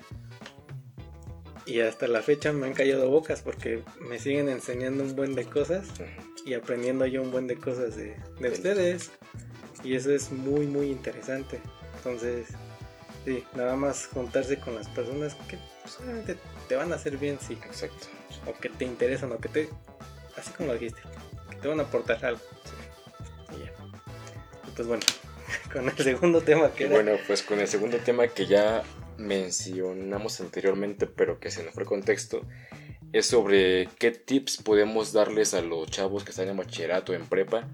[1.66, 5.46] Y hasta la fecha me han callado bocas porque me siguen enseñando un buen de
[5.46, 5.88] cosas
[6.46, 9.12] y aprendiendo yo un buen de cosas de, de ustedes.
[9.82, 11.62] Y eso es muy, muy interesante.
[11.98, 12.48] Entonces,
[13.24, 15.58] sí, nada más juntarse con las personas que
[16.02, 17.54] obviamente te van a hacer bien, sí.
[17.66, 18.08] Exacto.
[18.46, 19.70] O que te interesan, o que te.
[20.38, 21.02] Así como lo dijiste,
[21.50, 22.42] que te van a aportar algo.
[24.76, 25.04] Pues bueno,
[25.74, 26.94] con el segundo tema que era.
[26.94, 28.84] bueno, pues con el segundo tema que ya
[29.18, 32.42] mencionamos anteriormente, pero que se nos fue contexto,
[33.12, 37.68] es sobre qué tips podemos darles a los chavos que están en bachillerato, en prepa,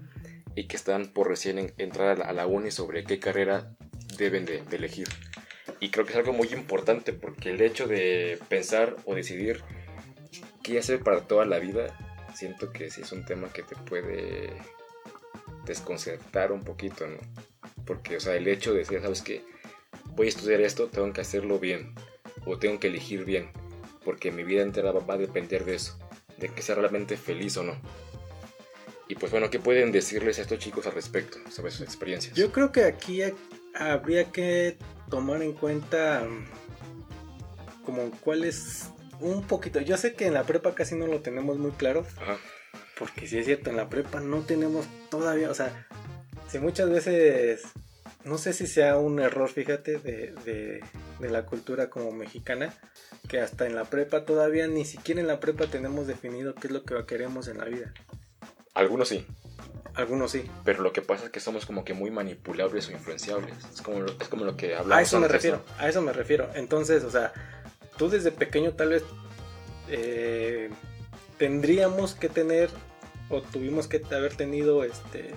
[0.54, 3.72] y que están por recién en- entrar a la, a la uni sobre qué carrera
[4.18, 5.08] deben de, de elegir.
[5.78, 9.62] Y creo que es algo muy importante porque el hecho de pensar o decidir
[10.62, 11.96] qué hacer para toda la vida,
[12.34, 14.50] siento que sí es un tema que te puede
[15.66, 17.18] desconcertar un poquito, ¿no?
[17.86, 19.44] Porque, o sea, el hecho de decir, ¿sabes qué?
[20.14, 21.94] Voy a estudiar esto, tengo que hacerlo bien.
[22.46, 23.50] O tengo que elegir bien.
[24.04, 25.98] Porque mi vida entera va a depender de eso.
[26.38, 27.74] De que sea realmente feliz o no.
[29.08, 32.36] Y pues bueno, ¿qué pueden decirles a estos chicos al respecto sobre sus experiencias?
[32.36, 33.32] Yo creo que aquí ha-
[33.74, 34.78] habría que
[35.10, 36.26] tomar en cuenta
[37.84, 39.80] como cuál es un poquito.
[39.80, 42.38] Yo sé que en la prepa casi no lo tenemos muy claro, Ajá.
[43.00, 45.88] Porque sí es cierto, en la prepa no tenemos todavía, o sea,
[46.48, 47.62] si muchas veces,
[48.24, 50.84] no sé si sea un error, fíjate, de, de,
[51.18, 52.72] de la cultura como mexicana,
[53.26, 56.72] que hasta en la prepa todavía, ni siquiera en la prepa tenemos definido qué es
[56.72, 57.92] lo que queremos en la vida.
[58.74, 59.26] Algunos sí.
[59.94, 60.48] Algunos sí.
[60.64, 63.54] Pero lo que pasa es que somos como que muy manipulables o influenciables.
[63.74, 65.82] Es como, lo- es como lo que hablamos A eso me antes, refiero, ¿no?
[65.84, 66.50] a eso me refiero.
[66.54, 67.32] Entonces, o sea,
[67.96, 69.02] tú desde pequeño tal vez
[69.88, 70.70] eh,
[71.38, 72.70] tendríamos que tener
[73.30, 75.34] o tuvimos que haber tenido este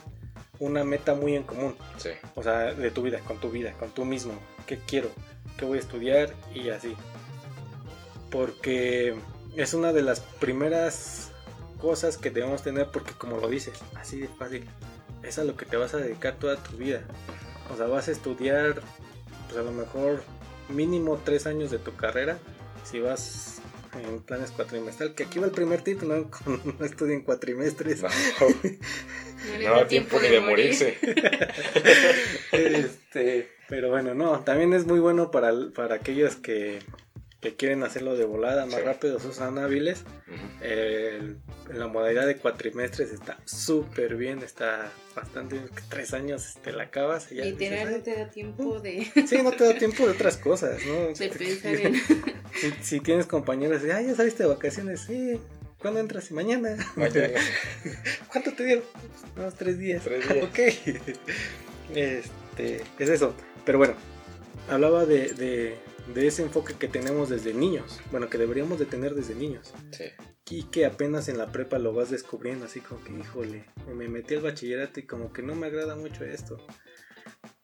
[0.60, 2.10] una meta muy en común, Sí.
[2.36, 4.34] o sea, de tu vida, con tu vida, con tú mismo,
[4.65, 5.10] qué quiero,
[5.58, 6.95] qué voy a estudiar y así.
[8.29, 9.15] Porque
[9.56, 11.32] es una de las primeras
[11.79, 14.65] cosas que debemos tener porque como lo dices, así de fácil,
[15.21, 17.01] es a lo que te vas a dedicar toda tu vida.
[17.71, 18.82] O sea, vas a estudiar,
[19.47, 20.23] pues a lo mejor
[20.69, 22.38] mínimo tres años de tu carrera,
[22.86, 23.62] si vas
[23.95, 26.29] en planes cuatrimestral, que aquí va el primer tip, no,
[26.79, 28.03] no estudien cuatrimestres.
[28.03, 28.10] No,
[29.62, 30.97] No no tiempo ni de morirse.
[32.51, 36.79] Este, pero bueno, no, también es muy bueno para, para aquellos que,
[37.43, 38.82] que quieren hacerlo de volada más Sí.
[38.86, 40.03] rápido, son hábiles.
[40.62, 41.38] El-
[41.73, 47.32] la modalidad de cuatrimestres está súper bien, está bastante bien, tres años te la acabas
[47.32, 49.06] y ya Literal no te da tiempo de.
[49.27, 50.93] Sí, no te da tiempo de otras cosas, ¿no?
[51.13, 51.95] de pensar en...
[52.56, 55.39] Si, si tienes compañeros, ah, ya saliste de vacaciones, sí,
[55.79, 56.32] ¿cuándo entras?
[56.32, 56.77] Mañana.
[56.95, 57.29] Mañana.
[58.32, 58.84] ¿Cuánto te dieron?
[59.36, 60.01] Unos tres días.
[60.03, 60.45] Tres días.
[60.45, 60.60] Ok.
[61.93, 63.34] Este, es eso.
[63.65, 63.93] Pero bueno,
[64.69, 65.75] hablaba de, de,
[66.13, 68.00] de ese enfoque que tenemos desde niños.
[68.12, 69.74] Bueno, que deberíamos de tener desde niños.
[69.92, 70.06] Sí.
[70.50, 74.36] Y que apenas en la prepa lo vas descubriendo, así como que, híjole, me metí
[74.36, 76.58] al bachillerato y como que no me agrada mucho esto.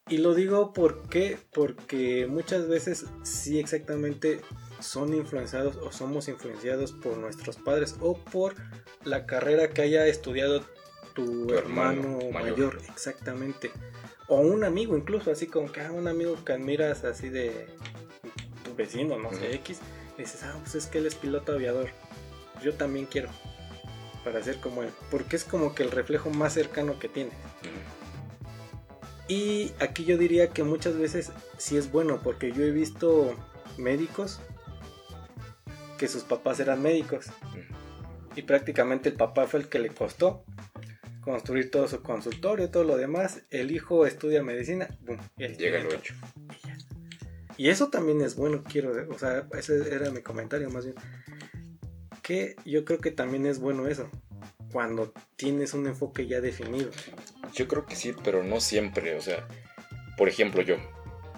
[0.08, 4.42] Y lo digo porque, porque muchas veces sí exactamente
[4.80, 8.56] son influenciados o somos influenciados por nuestros padres o por
[9.04, 10.62] la carrera que haya estudiado
[11.14, 12.74] tu, Tu hermano hermano, mayor.
[12.74, 12.82] mayor.
[12.90, 13.72] exactamente.
[14.28, 17.68] O un amigo incluso, así como que ah, un amigo que admiras así de
[18.84, 19.56] tu vecino, no sé.
[19.56, 19.80] X,
[20.18, 21.90] y dices, ah, pues es que él es piloto aviador
[22.62, 23.30] yo también quiero.
[24.24, 27.32] para ser como él, porque es como que el reflejo más cercano que tiene.
[29.30, 33.34] Y aquí yo diría que muchas veces sí es bueno, porque yo he visto
[33.78, 34.42] médicos
[35.98, 37.28] que sus papás eran médicos.
[38.36, 40.44] Y prácticamente el papá fue el que le costó
[41.22, 43.44] construir todo su consultorio, todo lo demás.
[43.52, 44.90] El hijo estudia medicina,
[45.38, 46.14] y llega lo hecho.
[47.60, 50.96] Y eso también es bueno, quiero, o sea, ese era mi comentario más bien.
[52.22, 54.10] Que yo creo que también es bueno eso,
[54.72, 56.90] cuando tienes un enfoque ya definido.
[57.54, 59.46] Yo creo que sí, pero no siempre, o sea,
[60.18, 60.78] por ejemplo yo,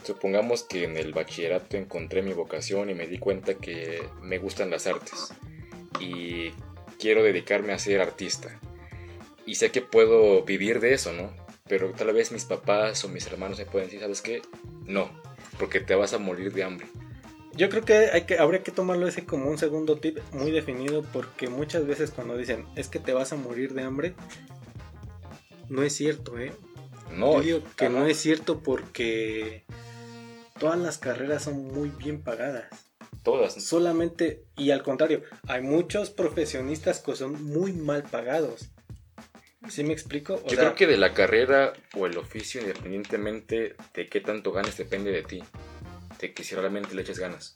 [0.03, 4.69] supongamos que en el bachillerato encontré mi vocación y me di cuenta que me gustan
[4.69, 5.33] las artes
[5.99, 6.51] y
[6.99, 8.59] quiero dedicarme a ser artista.
[9.47, 11.33] Y sé que puedo vivir de eso, ¿no?
[11.67, 14.43] Pero tal vez mis papás o mis hermanos me pueden decir, ¿sabes qué?
[14.85, 15.09] No,
[15.61, 16.87] porque te vas a morir de hambre.
[17.53, 21.03] Yo creo que, hay que habría que tomarlo ese como un segundo tip muy definido
[21.13, 24.15] porque muchas veces cuando dicen es que te vas a morir de hambre,
[25.69, 26.51] no es cierto, ¿eh?
[27.15, 27.33] No.
[27.33, 29.65] Yo digo que no es cierto porque
[30.59, 32.65] todas las carreras son muy bien pagadas.
[33.21, 33.53] Todas.
[33.53, 38.70] Solamente, y al contrario, hay muchos profesionistas que son muy mal pagados.
[39.69, 40.41] ¿Sí me explico?
[40.47, 45.11] yo creo que de la carrera o el oficio, independientemente de qué tanto ganes, depende
[45.11, 45.43] de ti.
[46.19, 47.55] De que si realmente le eches ganas.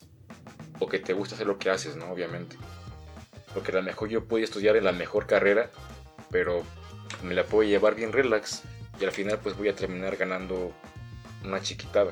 [0.80, 2.12] O que te gusta hacer lo que haces, ¿no?
[2.12, 2.58] Obviamente.
[3.54, 5.72] Porque a lo mejor yo puedo estudiar en la mejor carrera,
[6.30, 6.64] pero
[7.24, 8.62] me la puedo llevar bien relax.
[9.00, 10.74] Y al final pues voy a terminar ganando
[11.44, 12.12] una chiquitada.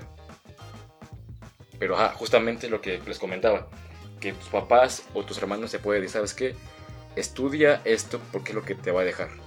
[1.78, 3.70] Pero justamente lo que les comentaba.
[4.20, 6.56] Que tus papás o tus hermanos se pueden decir, ¿sabes qué?
[7.16, 9.43] Estudia esto porque es lo que te va a dejar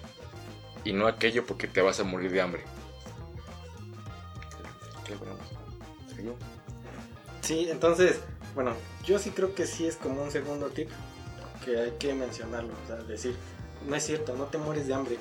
[0.86, 2.62] y no aquello porque te vas a morir de hambre.
[7.42, 8.20] Sí, entonces,
[8.54, 8.72] bueno,
[9.04, 10.88] yo sí creo que sí es como un segundo tip
[11.64, 13.36] que hay que mencionarlo, o sea, decir,
[13.86, 15.18] no es cierto, no te mueres de hambre.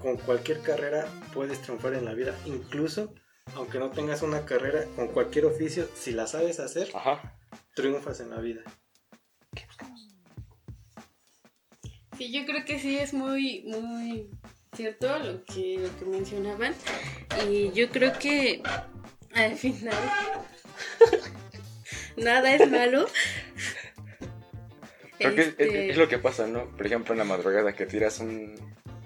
[0.00, 3.12] Con cualquier carrera puedes triunfar en la vida, incluso
[3.56, 6.88] aunque no tengas una carrera, con cualquier oficio, si la sabes hacer,
[7.74, 8.62] triunfas en la vida.
[12.16, 14.30] Sí, yo creo que sí es muy, muy
[14.74, 15.18] ¿cierto?
[15.18, 16.74] Lo que, lo que mencionaban.
[17.48, 18.62] Y yo creo que
[19.34, 19.94] al final
[22.16, 23.06] nada es malo.
[25.18, 26.74] Creo que este es, lo que pasa, ¿no?
[26.76, 28.54] Por ejemplo, en la madrugada que tiras un,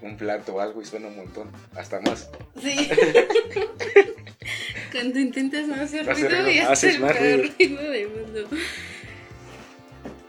[0.01, 2.29] un plato o algo y suena un montón, hasta más.
[2.61, 2.75] Sí.
[4.91, 7.49] Cuando intentas no hacer ruido, y haces más ruido.
[7.59, 8.47] de mundo.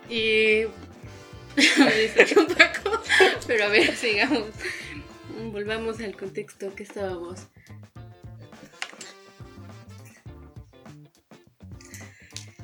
[0.08, 0.64] Y
[2.36, 3.02] un poco,
[3.46, 4.42] pero a ver, sigamos
[5.52, 7.46] volvamos al contexto que estábamos.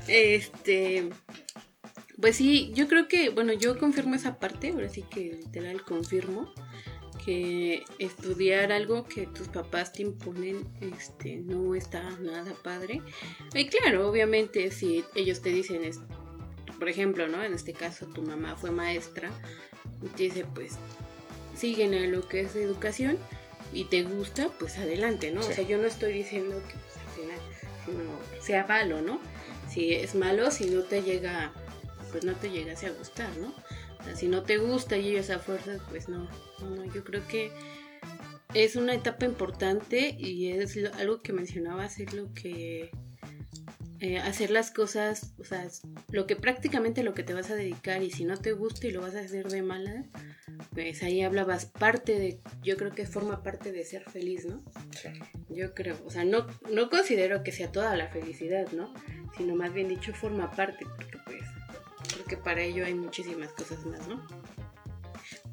[0.08, 1.08] Este,
[2.20, 6.52] pues sí, yo creo que, bueno, yo confirmo esa parte, ahora sí que literal confirmo
[7.24, 13.00] que estudiar algo que tus papás te imponen este no está nada padre.
[13.54, 15.82] Y claro, obviamente si ellos te dicen,
[16.78, 17.42] por ejemplo, ¿no?
[17.42, 19.30] En este caso tu mamá fue maestra
[20.02, 20.72] y te dice, pues
[21.62, 23.18] siguen a lo que es educación
[23.72, 25.42] y te gusta, pues adelante, ¿no?
[25.42, 29.20] O sea, yo no estoy diciendo que pues, al final sea malo, ¿no?
[29.70, 31.52] Si es malo, si no te llega,
[32.10, 33.54] pues no te llegase a gustar, ¿no?
[34.00, 36.28] O sea, si no te gusta y ellos a fuerzas, pues no,
[36.68, 37.52] no, yo creo que
[38.54, 42.90] es una etapa importante y es algo que mencionaba, es lo que
[44.02, 45.68] eh, hacer las cosas, o sea,
[46.08, 48.90] lo que prácticamente lo que te vas a dedicar y si no te gusta y
[48.90, 50.04] lo vas a hacer de mala,
[50.74, 54.60] pues ahí hablabas parte de, yo creo que forma parte de ser feliz, ¿no?
[54.90, 55.10] Sí.
[55.50, 58.92] Yo creo, o sea, no, no considero que sea toda la felicidad, ¿no?
[59.36, 61.42] Sino más bien dicho forma parte, porque pues
[62.12, 64.26] creo que para ello hay muchísimas cosas más, ¿no?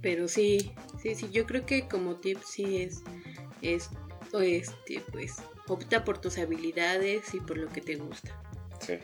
[0.02, 3.04] Pero sí, sí, sí, yo creo que como tip sí es,
[3.62, 3.92] es,
[4.34, 5.38] este, pues
[5.70, 8.36] Opta por tus habilidades y por lo que te gusta.
[8.80, 8.98] Sí.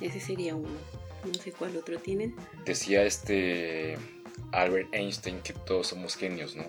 [0.00, 0.76] Ese sería uno.
[1.24, 2.34] No sé cuál otro tienen.
[2.64, 3.96] Decía este
[4.50, 6.64] Albert Einstein que todos somos genios, ¿no?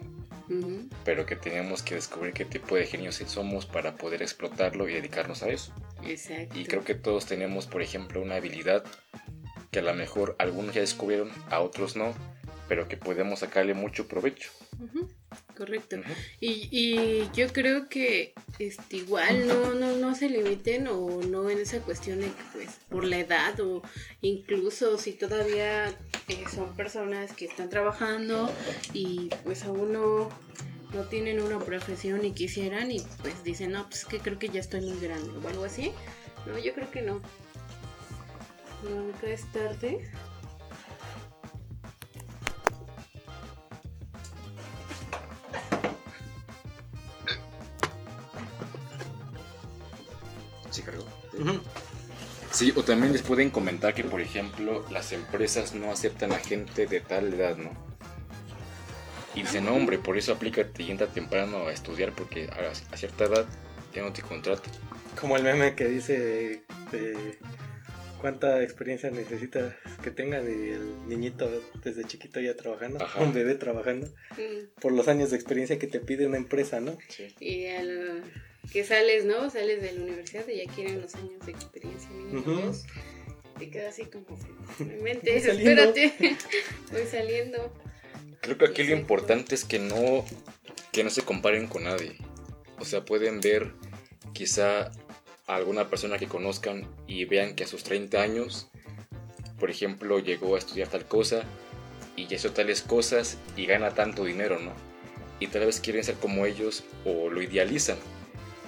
[1.03, 5.41] Pero que tenemos que descubrir qué tipo de genios somos para poder explotarlo y dedicarnos
[5.41, 5.73] a eso.
[6.03, 6.59] Exacto.
[6.59, 8.83] Y creo que todos tenemos, por ejemplo, una habilidad
[9.71, 12.13] que a lo mejor algunos ya descubrieron, a otros no,
[12.67, 14.51] pero que podemos sacarle mucho provecho
[15.59, 15.97] correcto.
[16.39, 21.59] y, y, yo creo que este, igual no, no, no se limiten o no en
[21.59, 23.81] esa cuestión de que pues por la edad o
[24.21, 25.89] incluso si todavía
[26.29, 28.49] eh, son personas que están trabajando
[28.93, 30.29] y pues aún no,
[30.93, 34.61] no tienen una profesión y quisieran y pues dicen, no, pues que creo que ya
[34.61, 35.91] estoy muy grande o algo así.
[36.47, 37.21] No, yo creo que no.
[38.89, 40.09] Nunca es tarde
[52.51, 56.87] Sí, o también les pueden comentar que, por ejemplo, las empresas no aceptan a gente
[56.87, 57.71] de tal edad, ¿no?
[59.35, 62.97] Y dicen, no, hombre, por eso aplícate y entra temprano a estudiar porque a, a
[62.97, 63.45] cierta edad
[63.93, 64.71] ya no te contratan.
[65.19, 67.37] Como el meme que dice de
[68.19, 71.47] cuánta experiencia necesitas que tengan y el niñito
[71.83, 73.21] desde chiquito ya trabajando, Ajá.
[73.21, 74.79] un bebé trabajando, Mm.
[74.81, 76.97] por los años de experiencia que te pide una empresa, ¿no?
[77.09, 77.27] Sí.
[77.39, 78.21] Y lo
[78.71, 79.49] que sales, ¿no?
[79.49, 82.51] Sales de la universidad y ya quieren los años de experiencia mínimo Ujú.
[82.67, 82.83] dos.
[83.57, 84.25] Te quedas así como,
[84.79, 85.81] mi mente, Voy saliendo.
[85.83, 86.37] espérate,
[86.91, 87.73] voy saliendo.
[88.41, 90.23] Creo que aquí lo importante es que no,
[90.91, 92.15] que no se comparen con nadie.
[92.79, 93.73] O sea, pueden ver
[94.33, 94.91] quizá
[95.47, 98.69] a alguna persona que conozcan y vean que a sus 30 años,
[99.59, 101.43] por ejemplo, llegó a estudiar tal cosa
[102.15, 104.71] y ya hizo tales cosas y gana tanto dinero, ¿no?
[105.41, 107.97] Y tal vez quieren ser como ellos o lo idealizan,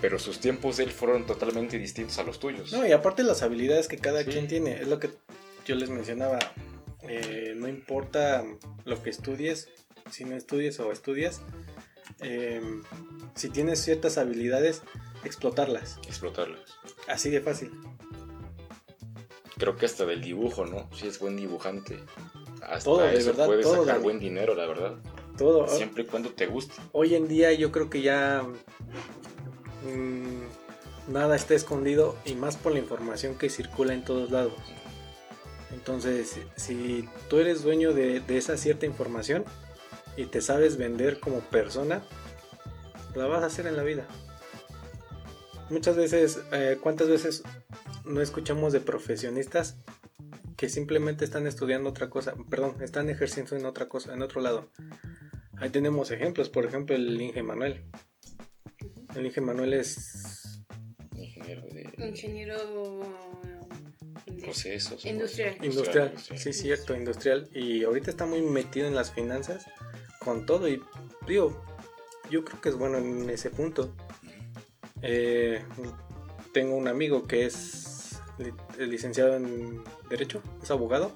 [0.02, 2.74] pero sus tiempos de él fueron totalmente distintos a los tuyos.
[2.74, 4.32] No, y aparte las habilidades que cada Sí.
[4.32, 5.12] quien tiene, es lo que
[5.66, 6.40] yo les mencionaba,
[7.04, 8.44] eh, no importa
[8.86, 9.70] lo que estudies,
[10.10, 11.42] si no estudies o estudias,
[12.20, 12.62] eh,
[13.36, 14.82] si tienes ciertas habilidades,
[15.24, 16.62] explotarlas, Explotarlas.
[17.08, 17.72] así de fácil.
[19.58, 20.90] Creo que hasta del dibujo, ¿no?
[20.94, 22.00] Si es buen dibujante.
[22.64, 24.04] Hasta Todo, de eso verdad, puedes todo, sacar Dani.
[24.04, 24.96] buen dinero, la verdad.
[25.38, 25.68] Todo.
[25.68, 26.74] Siempre y cuando te guste.
[26.92, 28.44] Hoy en día yo creo que ya
[29.84, 34.54] mm, nada está escondido y más por la información que circula en todos lados.
[35.72, 39.46] Entonces, si tú eres dueño de, esa cierta información
[40.18, 42.04] y te sabes vender como persona,
[43.16, 44.06] la vas a hacer en la vida.
[45.70, 47.44] Muchas veces, eh, ¿cuántas veces
[48.04, 49.78] no escuchamos de profesionistas
[50.58, 52.34] que simplemente están estudiando otra cosa?
[52.50, 54.70] Perdón, están ejerciendo en otra cosa, en otro lado.
[55.58, 57.86] Ahí tenemos ejemplos, por ejemplo el Inge Manuel.
[59.16, 60.62] El Inge Manuel es
[61.16, 62.58] Ingeniero de Ingeniero
[64.26, 65.06] de- procesos.
[65.06, 65.56] Industrial.
[65.62, 67.50] industrial, sí, cierto, industrial.
[67.54, 69.66] Y ahorita está muy metido en las finanzas
[70.20, 70.68] con todo.
[70.68, 70.82] Y
[71.28, 71.64] digo,
[72.30, 73.94] yo creo que es bueno en ese punto.
[75.02, 75.64] Eh,
[76.54, 81.12] tengo un amigo que es li- licenciado en Derecho, es abogado.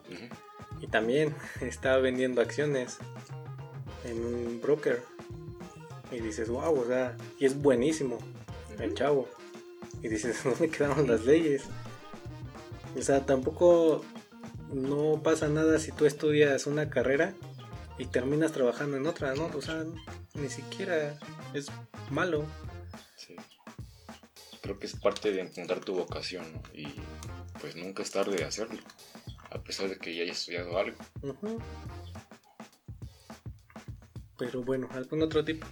[0.81, 2.97] Y también está vendiendo acciones
[4.03, 5.01] en un broker.
[6.11, 8.17] Y dices, wow, o sea, y es buenísimo
[8.79, 9.27] el chavo.
[10.01, 11.63] Y dices, ¿dónde quedaron las leyes?
[12.97, 14.03] O sea, tampoco
[14.71, 17.33] no pasa nada si tú estudias una carrera
[17.97, 19.45] y terminas trabajando en otra, ¿no?
[19.47, 19.83] O sea,
[20.33, 21.17] ni siquiera
[21.53, 21.67] es
[22.11, 22.45] malo.
[23.15, 23.35] Sí.
[24.61, 26.61] Creo que es parte de encontrar tu vocación, ¿no?
[26.73, 26.87] Y
[27.59, 28.79] pues nunca es tarde de hacerlo.
[29.49, 30.97] A pesar de que ya hayas estudiado algo.
[34.37, 35.65] Pero bueno, ¿algún otro tipo?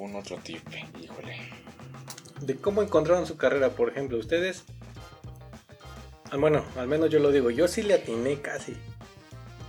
[0.00, 0.62] Algún otro tip,
[0.98, 1.36] híjole.
[2.40, 4.64] de cómo encontraron su carrera, por ejemplo, ustedes.
[6.30, 8.74] ah, Bueno, al menos yo lo digo, yo sí le atiné casi.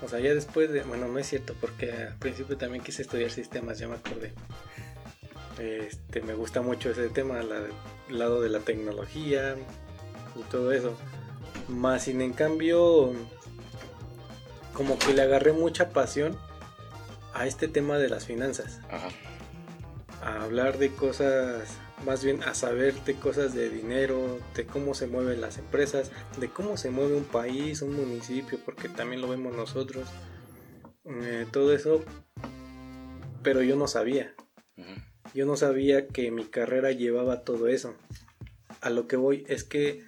[0.02, 0.84] O sea, ya después de.
[0.84, 4.32] Bueno, no es cierto, porque al principio también quise estudiar sistemas, ya me acordé.
[5.60, 7.68] Este, me gusta mucho ese tema, la-
[8.08, 9.58] el lado de la tecnología
[10.40, 10.98] y todo eso.
[11.68, 13.12] Más sin en cambio,
[14.74, 16.38] como que le agarré mucha pasión
[17.34, 19.08] a este tema de las finanzas Ajá.
[20.22, 25.08] A hablar de cosas, más bien a saber de cosas de dinero, de cómo se
[25.08, 29.56] mueven las empresas, de cómo se mueve un país, un municipio, porque también lo vemos
[29.56, 30.08] nosotros,
[31.06, 32.04] eh, todo eso,
[33.42, 34.36] pero yo no sabía,
[35.34, 37.96] yo no sabía que mi carrera llevaba todo eso.
[38.82, 40.04] A lo que voy es que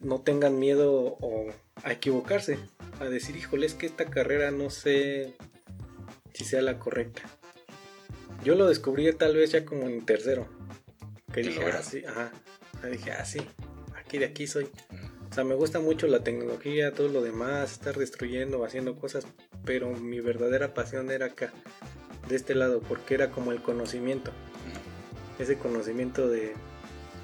[0.00, 1.46] no tengan miedo o
[1.82, 2.58] a equivocarse,
[3.00, 5.34] a decir, híjole, es que esta carrera no sé
[6.34, 7.22] si sea la correcta.
[8.44, 10.46] Yo lo descubrí tal vez ya como en tercero,
[11.28, 12.32] que Que dije, ah, sí, ajá,
[12.90, 13.40] dije, ah, sí,
[13.96, 14.64] aquí de aquí soy.
[14.64, 15.28] Ujú.
[15.30, 19.26] O sea, me gusta mucho la tecnología, todo lo demás, estar destruyendo, haciendo cosas,
[19.64, 21.52] pero mi verdadera pasión era acá,
[22.28, 25.42] de este lado, porque era como el conocimiento Ujú.
[25.42, 26.52] ese conocimiento de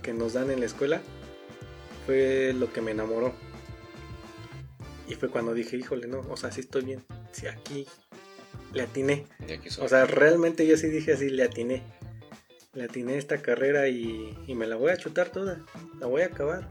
[0.03, 1.01] que nos dan en la escuela
[2.07, 3.35] fue lo que me enamoró.
[5.09, 7.05] Y fue cuando dije, híjole, no, o sea, sí estoy bien.
[7.33, 7.87] Sí, aquí
[8.73, 9.27] le atiné.
[9.81, 11.83] O sea, realmente yo sí dije así, le atiné.
[12.75, 15.65] Le atiné esta carrera y, y me la voy a chutar toda.
[16.01, 16.69] La voy a acabar.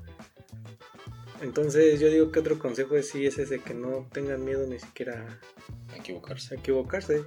[1.41, 4.79] Entonces yo digo que otro consejo es sí es ese, que no tengan miedo ni
[4.79, 5.39] siquiera
[5.91, 6.55] A equivocarse.
[6.55, 7.23] a equivocarse.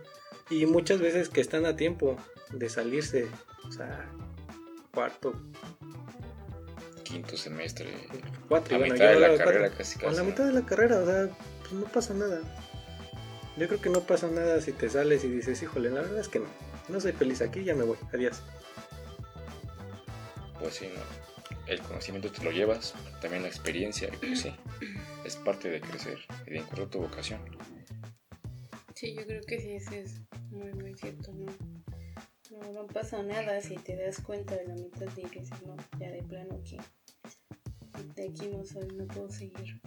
[0.50, 2.16] Y muchas veces que están a tiempo
[2.52, 3.28] de salirse.
[3.68, 4.10] O sea,
[4.92, 5.32] cuarto,
[7.04, 7.86] Quinto semestre.
[8.48, 8.76] cuatro.
[8.76, 9.78] A bueno, mitad de la carrera cuatro.
[9.78, 10.16] casi casi.
[10.16, 10.28] la ¿no?
[10.28, 11.28] mitad de la carrera, o sea,
[11.60, 12.40] pues no pasa nada.
[13.56, 16.28] Yo creo que no pasa nada si te sales y dices, híjole, la verdad es
[16.28, 16.46] que no.
[16.88, 17.98] No soy feliz aquí, ya me voy.
[18.12, 18.42] Adiós.
[20.58, 21.30] Pues sí, ¿no?
[21.70, 24.52] el conocimiento te lo llevas, también la experiencia, y pues sí,
[25.24, 27.40] es parte de crecer y de encontrar tu vocación.
[28.94, 30.20] Sí, yo creo que sí, eso es
[30.50, 31.46] muy, muy cierto, ¿no?
[32.50, 36.10] No, no pasa nada si te das cuenta de la mitad y dices, no, ya
[36.10, 36.78] de plano aquí,
[38.16, 39.80] de aquí no soy, no puedo seguir.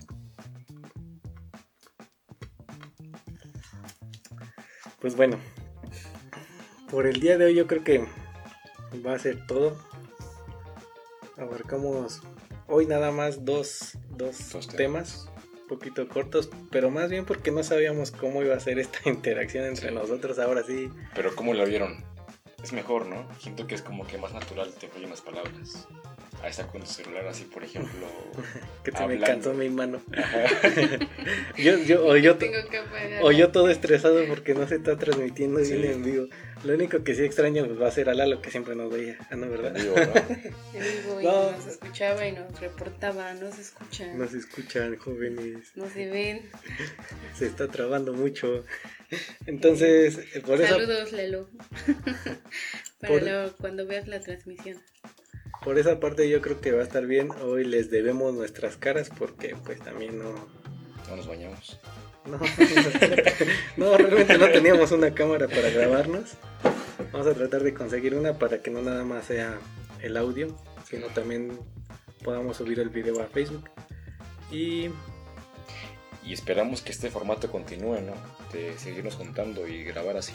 [4.99, 5.37] Pues bueno,
[6.89, 8.05] por el día de hoy yo creo que
[9.05, 9.77] va a ser todo.
[11.37, 12.21] Abarcamos
[12.67, 15.27] hoy nada más dos, dos, Dos temas,
[15.63, 19.65] un poquito cortos, pero más bien porque no sabíamos cómo iba a ser esta interacción
[19.65, 19.95] entre Sí.
[19.95, 20.37] nosotros.
[20.39, 22.03] Ahora sí, Pero ¿cómo la vieron?
[22.63, 23.27] Es mejor, ¿no?
[23.39, 25.87] Siento que es como que más natural te fluyen las palabras.
[26.43, 28.05] Ahí está con tu celular así, por ejemplo.
[28.83, 29.25] que se me Hablando.
[29.25, 30.01] cansó mi mano.
[31.57, 33.23] Yo, yo, o, yo, tengo que apagar.
[33.23, 35.87] o yo todo estresado porque no se está transmitiendo bien Sí.
[35.87, 36.27] en vivo.
[36.65, 39.17] Lo único que sí extraño pues, va a ser a Lalo que siempre nos veía.
[39.31, 39.71] Ah, no, ¿verdad?
[39.71, 40.01] Digo, ¿no?
[40.73, 41.51] En vivo y No.
[41.51, 45.71] nos escuchaba y nos reportaba, no se escuchan, No se escuchan, jóvenes.
[45.75, 46.49] no se ven.
[47.37, 48.65] Se está trabando mucho.
[49.45, 51.49] Entonces, eh, por eso, Saludos, Lelo.
[52.99, 53.13] Para
[53.47, 54.81] Por- cuando veas la transmisión.
[55.63, 57.29] Por esa parte yo creo que va a estar bien.
[57.43, 60.33] Hoy les debemos nuestras caras porque pues también no...
[61.09, 61.79] No nos bañamos.
[62.25, 62.37] No,
[63.77, 66.31] no, realmente no teníamos una cámara para grabarnos.
[67.11, 69.57] Vamos a tratar de conseguir una para que no nada más sea
[70.01, 70.47] el audio,
[70.89, 71.57] sino también
[72.23, 73.69] podamos subir el video a Facebook.
[74.51, 74.89] Y
[76.25, 78.13] Y esperamos que este formato continúe, ¿no?
[78.53, 80.33] De seguirnos juntando y grabar así.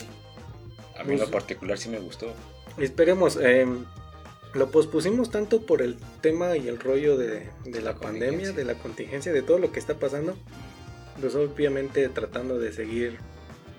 [0.99, 2.31] A mí en lo Pues- particular sí me gustó.
[2.77, 3.65] esperemos, eh,
[4.53, 8.65] lo pospusimos tanto por el tema y el rollo de, de la La pandemia, de
[8.65, 10.37] la contingencia, de todo lo que está pasando.
[11.19, 13.17] Pues obviamente tratando de seguir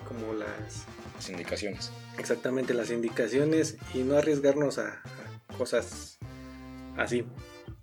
[0.07, 1.91] como las Las indicaciones.
[2.19, 5.03] exactamente las indicaciones y no arriesgarnos a,
[5.49, 6.19] a cosas
[6.97, 7.25] así.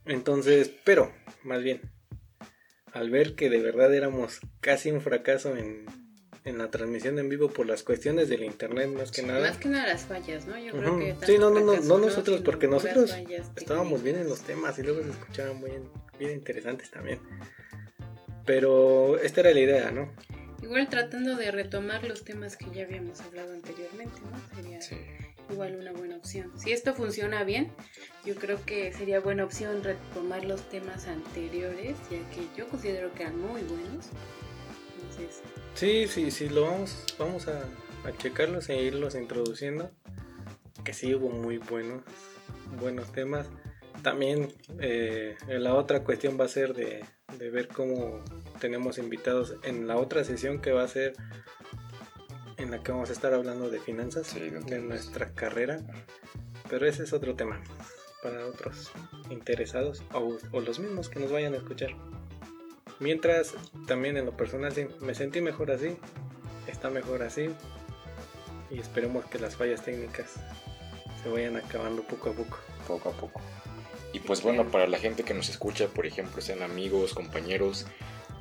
[0.06, 1.12] Entonces, pero
[1.44, 1.82] más bien,
[2.94, 5.86] al ver que de verdad éramos casi un fracaso en,
[6.48, 9.42] en la transmisión en vivo por las cuestiones del internet más que nada.
[9.42, 10.58] Más que nada las fallas, ¿no?
[10.58, 11.00] Yo creo Ujú.
[11.00, 11.12] que.
[11.12, 14.78] tanto Sí, no, no, no, no nosotros, porque nosotros fallas Estábamos bien en los temas
[14.80, 15.72] y luego se escuchaban muy
[16.18, 17.20] bien interesantes también.
[18.46, 20.10] Pero esta era la idea, ¿no?
[20.64, 24.56] Igual tratando de retomar los temas que ya habíamos hablado anteriormente, ¿no?
[24.56, 24.96] Sería Sí.
[25.52, 26.52] igual una buena opción.
[26.58, 27.72] Si esto funciona bien,
[28.26, 33.24] yo creo que sería buena opción retomar los temas anteriores, ya que yo considero que
[33.24, 34.08] eran muy buenos.
[34.96, 35.42] Entonces,
[35.78, 37.60] Sí, sí, sí, lo vamos, vamos a,
[38.04, 39.92] a checarlos e irlos introduciendo.
[40.84, 42.02] Que sí hubo muy buenos,
[42.82, 43.46] buenos temas.
[44.02, 47.06] También eh, la otra cuestión va a ser de,
[47.38, 48.24] de ver cómo
[48.60, 51.14] tenemos invitados en la otra sesión que va a ser
[52.58, 55.82] en la que vamos a estar hablando de finanzas, Sí, de nuestra carrera.
[56.72, 57.62] Pero ese es otro tema
[58.24, 58.92] para otros
[59.30, 61.92] interesados o, o los mismos que nos vayan a escuchar.
[63.00, 63.54] Mientras,
[63.88, 65.98] también en lo personal, sí, me sentí mejor así,
[66.68, 67.50] está mejor así,
[68.72, 70.34] y esperemos que las fallas técnicas
[71.22, 72.58] se vayan acabando poco a poco.
[72.88, 73.42] poco a poco.
[74.14, 77.86] Y pues bueno, para la gente que nos escucha, por ejemplo, sean amigos, compañeros,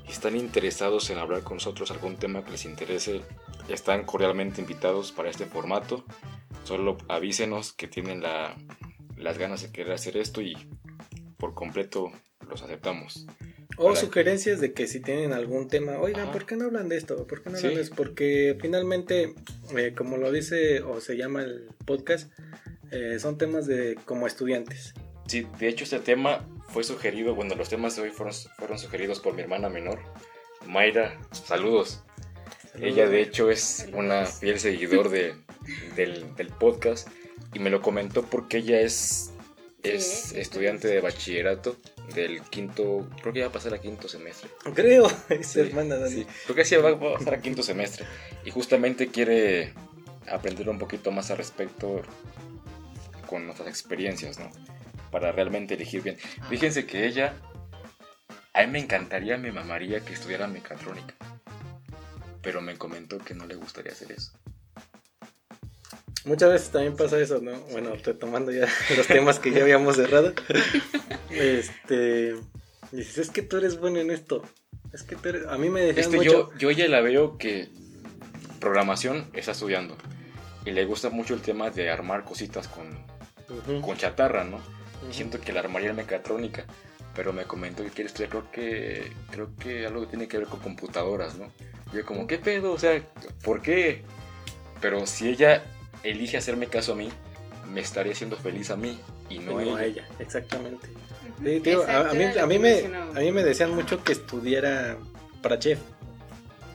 [0.08, 3.22] están interesados en hablar con nosotros algún tema que les interese,
[3.68, 6.04] están cordialmente invitados para este formato.
[6.64, 8.56] Solo avísenos que tienen la-
[9.16, 10.54] las ganas de querer hacer esto y
[11.36, 12.12] por completo
[12.48, 13.26] los aceptamos.
[13.78, 16.32] O Para- sugerencias de que si tienen algún tema, oigan, Ajá.
[16.32, 17.26] ¿por qué no hablan de esto?
[17.26, 17.76] ¿Por qué no hablan Sí.
[17.76, 17.94] de eso?
[17.94, 19.34] Porque finalmente,
[19.76, 22.30] eh, como lo dice o se llama el podcast,
[22.90, 24.94] eh, son temas de como estudiantes.
[25.26, 29.20] Sí, de hecho este tema fue sugerido, bueno, los temas de hoy fueron, fueron sugeridos
[29.20, 29.98] por mi hermana menor,
[30.66, 31.18] Mayra.
[31.32, 32.02] Saludos.
[32.80, 35.34] Ella de hecho es una fiel seguidor de,
[35.96, 37.08] del, del podcast
[37.54, 39.32] y me lo comentó porque ella es,
[39.82, 41.76] es Sí, sí, estudiante de bachillerato
[42.14, 44.50] del quinto, creo que ya va a pasar a quinto semestre.
[44.74, 46.10] Creo, es Sí, hermana Dani.
[46.14, 48.04] sí, creo que sí va, va a pasar a quinto semestre
[48.44, 49.72] y justamente quiere
[50.30, 52.02] aprender un poquito más al respecto
[53.28, 54.50] con nuestras experiencias, ¿no?
[55.10, 56.16] Para realmente elegir bien.
[56.48, 57.34] Fíjense que ella,
[58.54, 61.14] a mí me encantaría, me mamaría que estudiara mecatrónica,
[62.42, 64.32] pero me comentó que no le gustaría hacer eso.
[66.26, 67.52] Muchas veces también pasa eso, ¿no?
[67.70, 68.66] Bueno, retomando ya
[68.96, 70.34] los temas que ya habíamos cerrado.
[71.30, 72.34] Este.
[72.92, 74.42] Dices, es que tú eres bueno en esto.
[74.92, 75.46] Es que tú eres.
[75.46, 76.52] A mí me decían Este, mucho.
[76.52, 77.68] yo, yo ya la veo que
[78.60, 79.96] programación está estudiando
[80.64, 82.86] y le gusta mucho el tema de armar cositas con,
[83.80, 84.60] con chatarra, ¿no?
[85.10, 86.64] Siento que la armaría en mecatrónica,
[87.14, 90.48] pero me comentó que quiere estudiar, creo que, creo que algo que tiene que ver
[90.48, 91.52] con computadoras, ¿no?
[91.92, 92.72] Yo como, ¿qué pedo?
[92.72, 93.00] O sea,
[93.44, 94.02] ¿por qué?
[94.80, 95.62] Pero si ella
[96.10, 97.08] elige hacerme caso a mí,
[97.72, 98.98] me estaría haciendo feliz a mí
[99.28, 100.06] y no, No, a ella.
[100.18, 100.86] exactamente.
[101.44, 102.80] Sí, tío, a, a mí, a, mí me,
[103.14, 104.96] a mí me decían mucho que estudiara
[105.42, 105.78] para chef,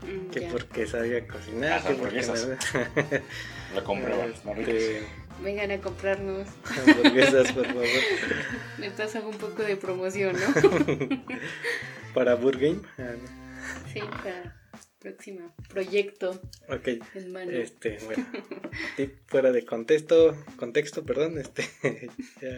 [0.03, 0.49] Mm, que ya.
[0.49, 2.47] porque sabía cocinar, Las que porque hamburguesas.
[2.73, 3.21] nada-
[3.75, 3.81] La
[4.55, 4.73] ricas.
[4.73, 5.03] Este,
[5.43, 6.47] Vengan a comprarnos.
[6.87, 7.85] hamburguesas, por favor,
[8.79, 11.19] Me estás hago un poco de promoción, ¿no?
[12.15, 12.79] para Burgame.
[12.97, 13.11] Ah,
[13.93, 14.55] sí, para
[15.01, 16.39] próximo proyecto
[16.69, 17.51] Ok, en mano.
[17.51, 18.25] este, bueno,
[18.97, 21.65] tip fuera de contexto, contexto, perdón, este,
[22.41, 22.57] ya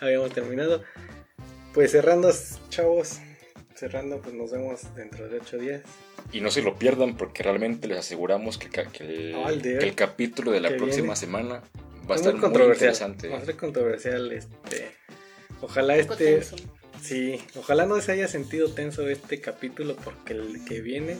[0.00, 0.82] habíamos terminado.
[1.72, 2.32] Pues cerrando,
[2.70, 3.18] chavos,
[3.74, 5.82] cerrando, pues nos vemos dentro de ocho días.
[6.32, 8.66] Y no se lo pierdan porque realmente les aseguramos que,
[9.00, 11.16] el, Ah, que el capítulo de la Que próxima viene.
[11.16, 11.62] semana
[12.10, 13.28] va a Es estar muy muy interesante.
[13.28, 14.90] va a ser controversial, este,
[15.60, 16.56] ojalá este, tenso.
[17.02, 21.16] sí, ojalá no se haya sentido tenso este capítulo porque el que viene,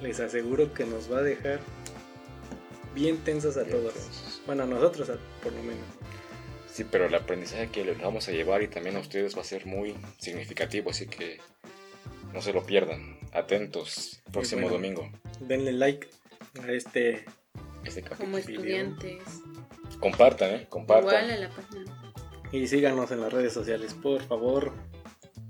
[0.00, 1.60] les aseguro que nos va a dejar
[2.94, 4.40] bien tensos a todos.
[4.46, 5.10] Bueno, a nosotros
[5.42, 5.84] por lo menos.
[6.70, 9.44] Sí, pero el aprendizaje que les vamos a llevar y también a ustedes va a
[9.44, 11.38] ser muy significativo, así que
[12.32, 13.18] no se lo pierdan.
[13.32, 14.76] Atentos, próximo bueno.
[14.76, 15.10] domingo.
[15.40, 16.08] Denle like
[16.62, 17.24] a este
[17.84, 18.26] Este capítulo.
[18.26, 19.22] Como estudiantes.
[20.00, 20.66] Compartan, ¿eh?
[20.68, 21.24] Compartan.
[21.24, 22.12] Igual a la página.
[22.52, 24.72] y síganos en las redes sociales, por favor.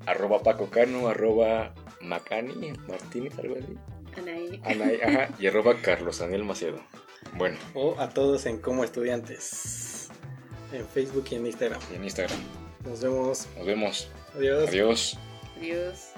[0.06, 3.76] Arroba Paco Cano, arroba Macani, Martínez, algo así.
[4.18, 4.60] Anaí.
[4.64, 6.80] Anay, ajá, y arroba Carlos Daniel Macedo.
[7.34, 10.08] Bueno, O a todos en Como Estudiantes.
[10.72, 11.80] En Facebook y en Instagram.
[11.92, 12.38] y en Instagram.
[12.84, 13.46] Nos vemos.
[13.56, 14.08] Nos vemos.
[14.34, 14.68] Adiós.
[14.68, 15.18] Adiós.
[15.56, 16.08] Adiós.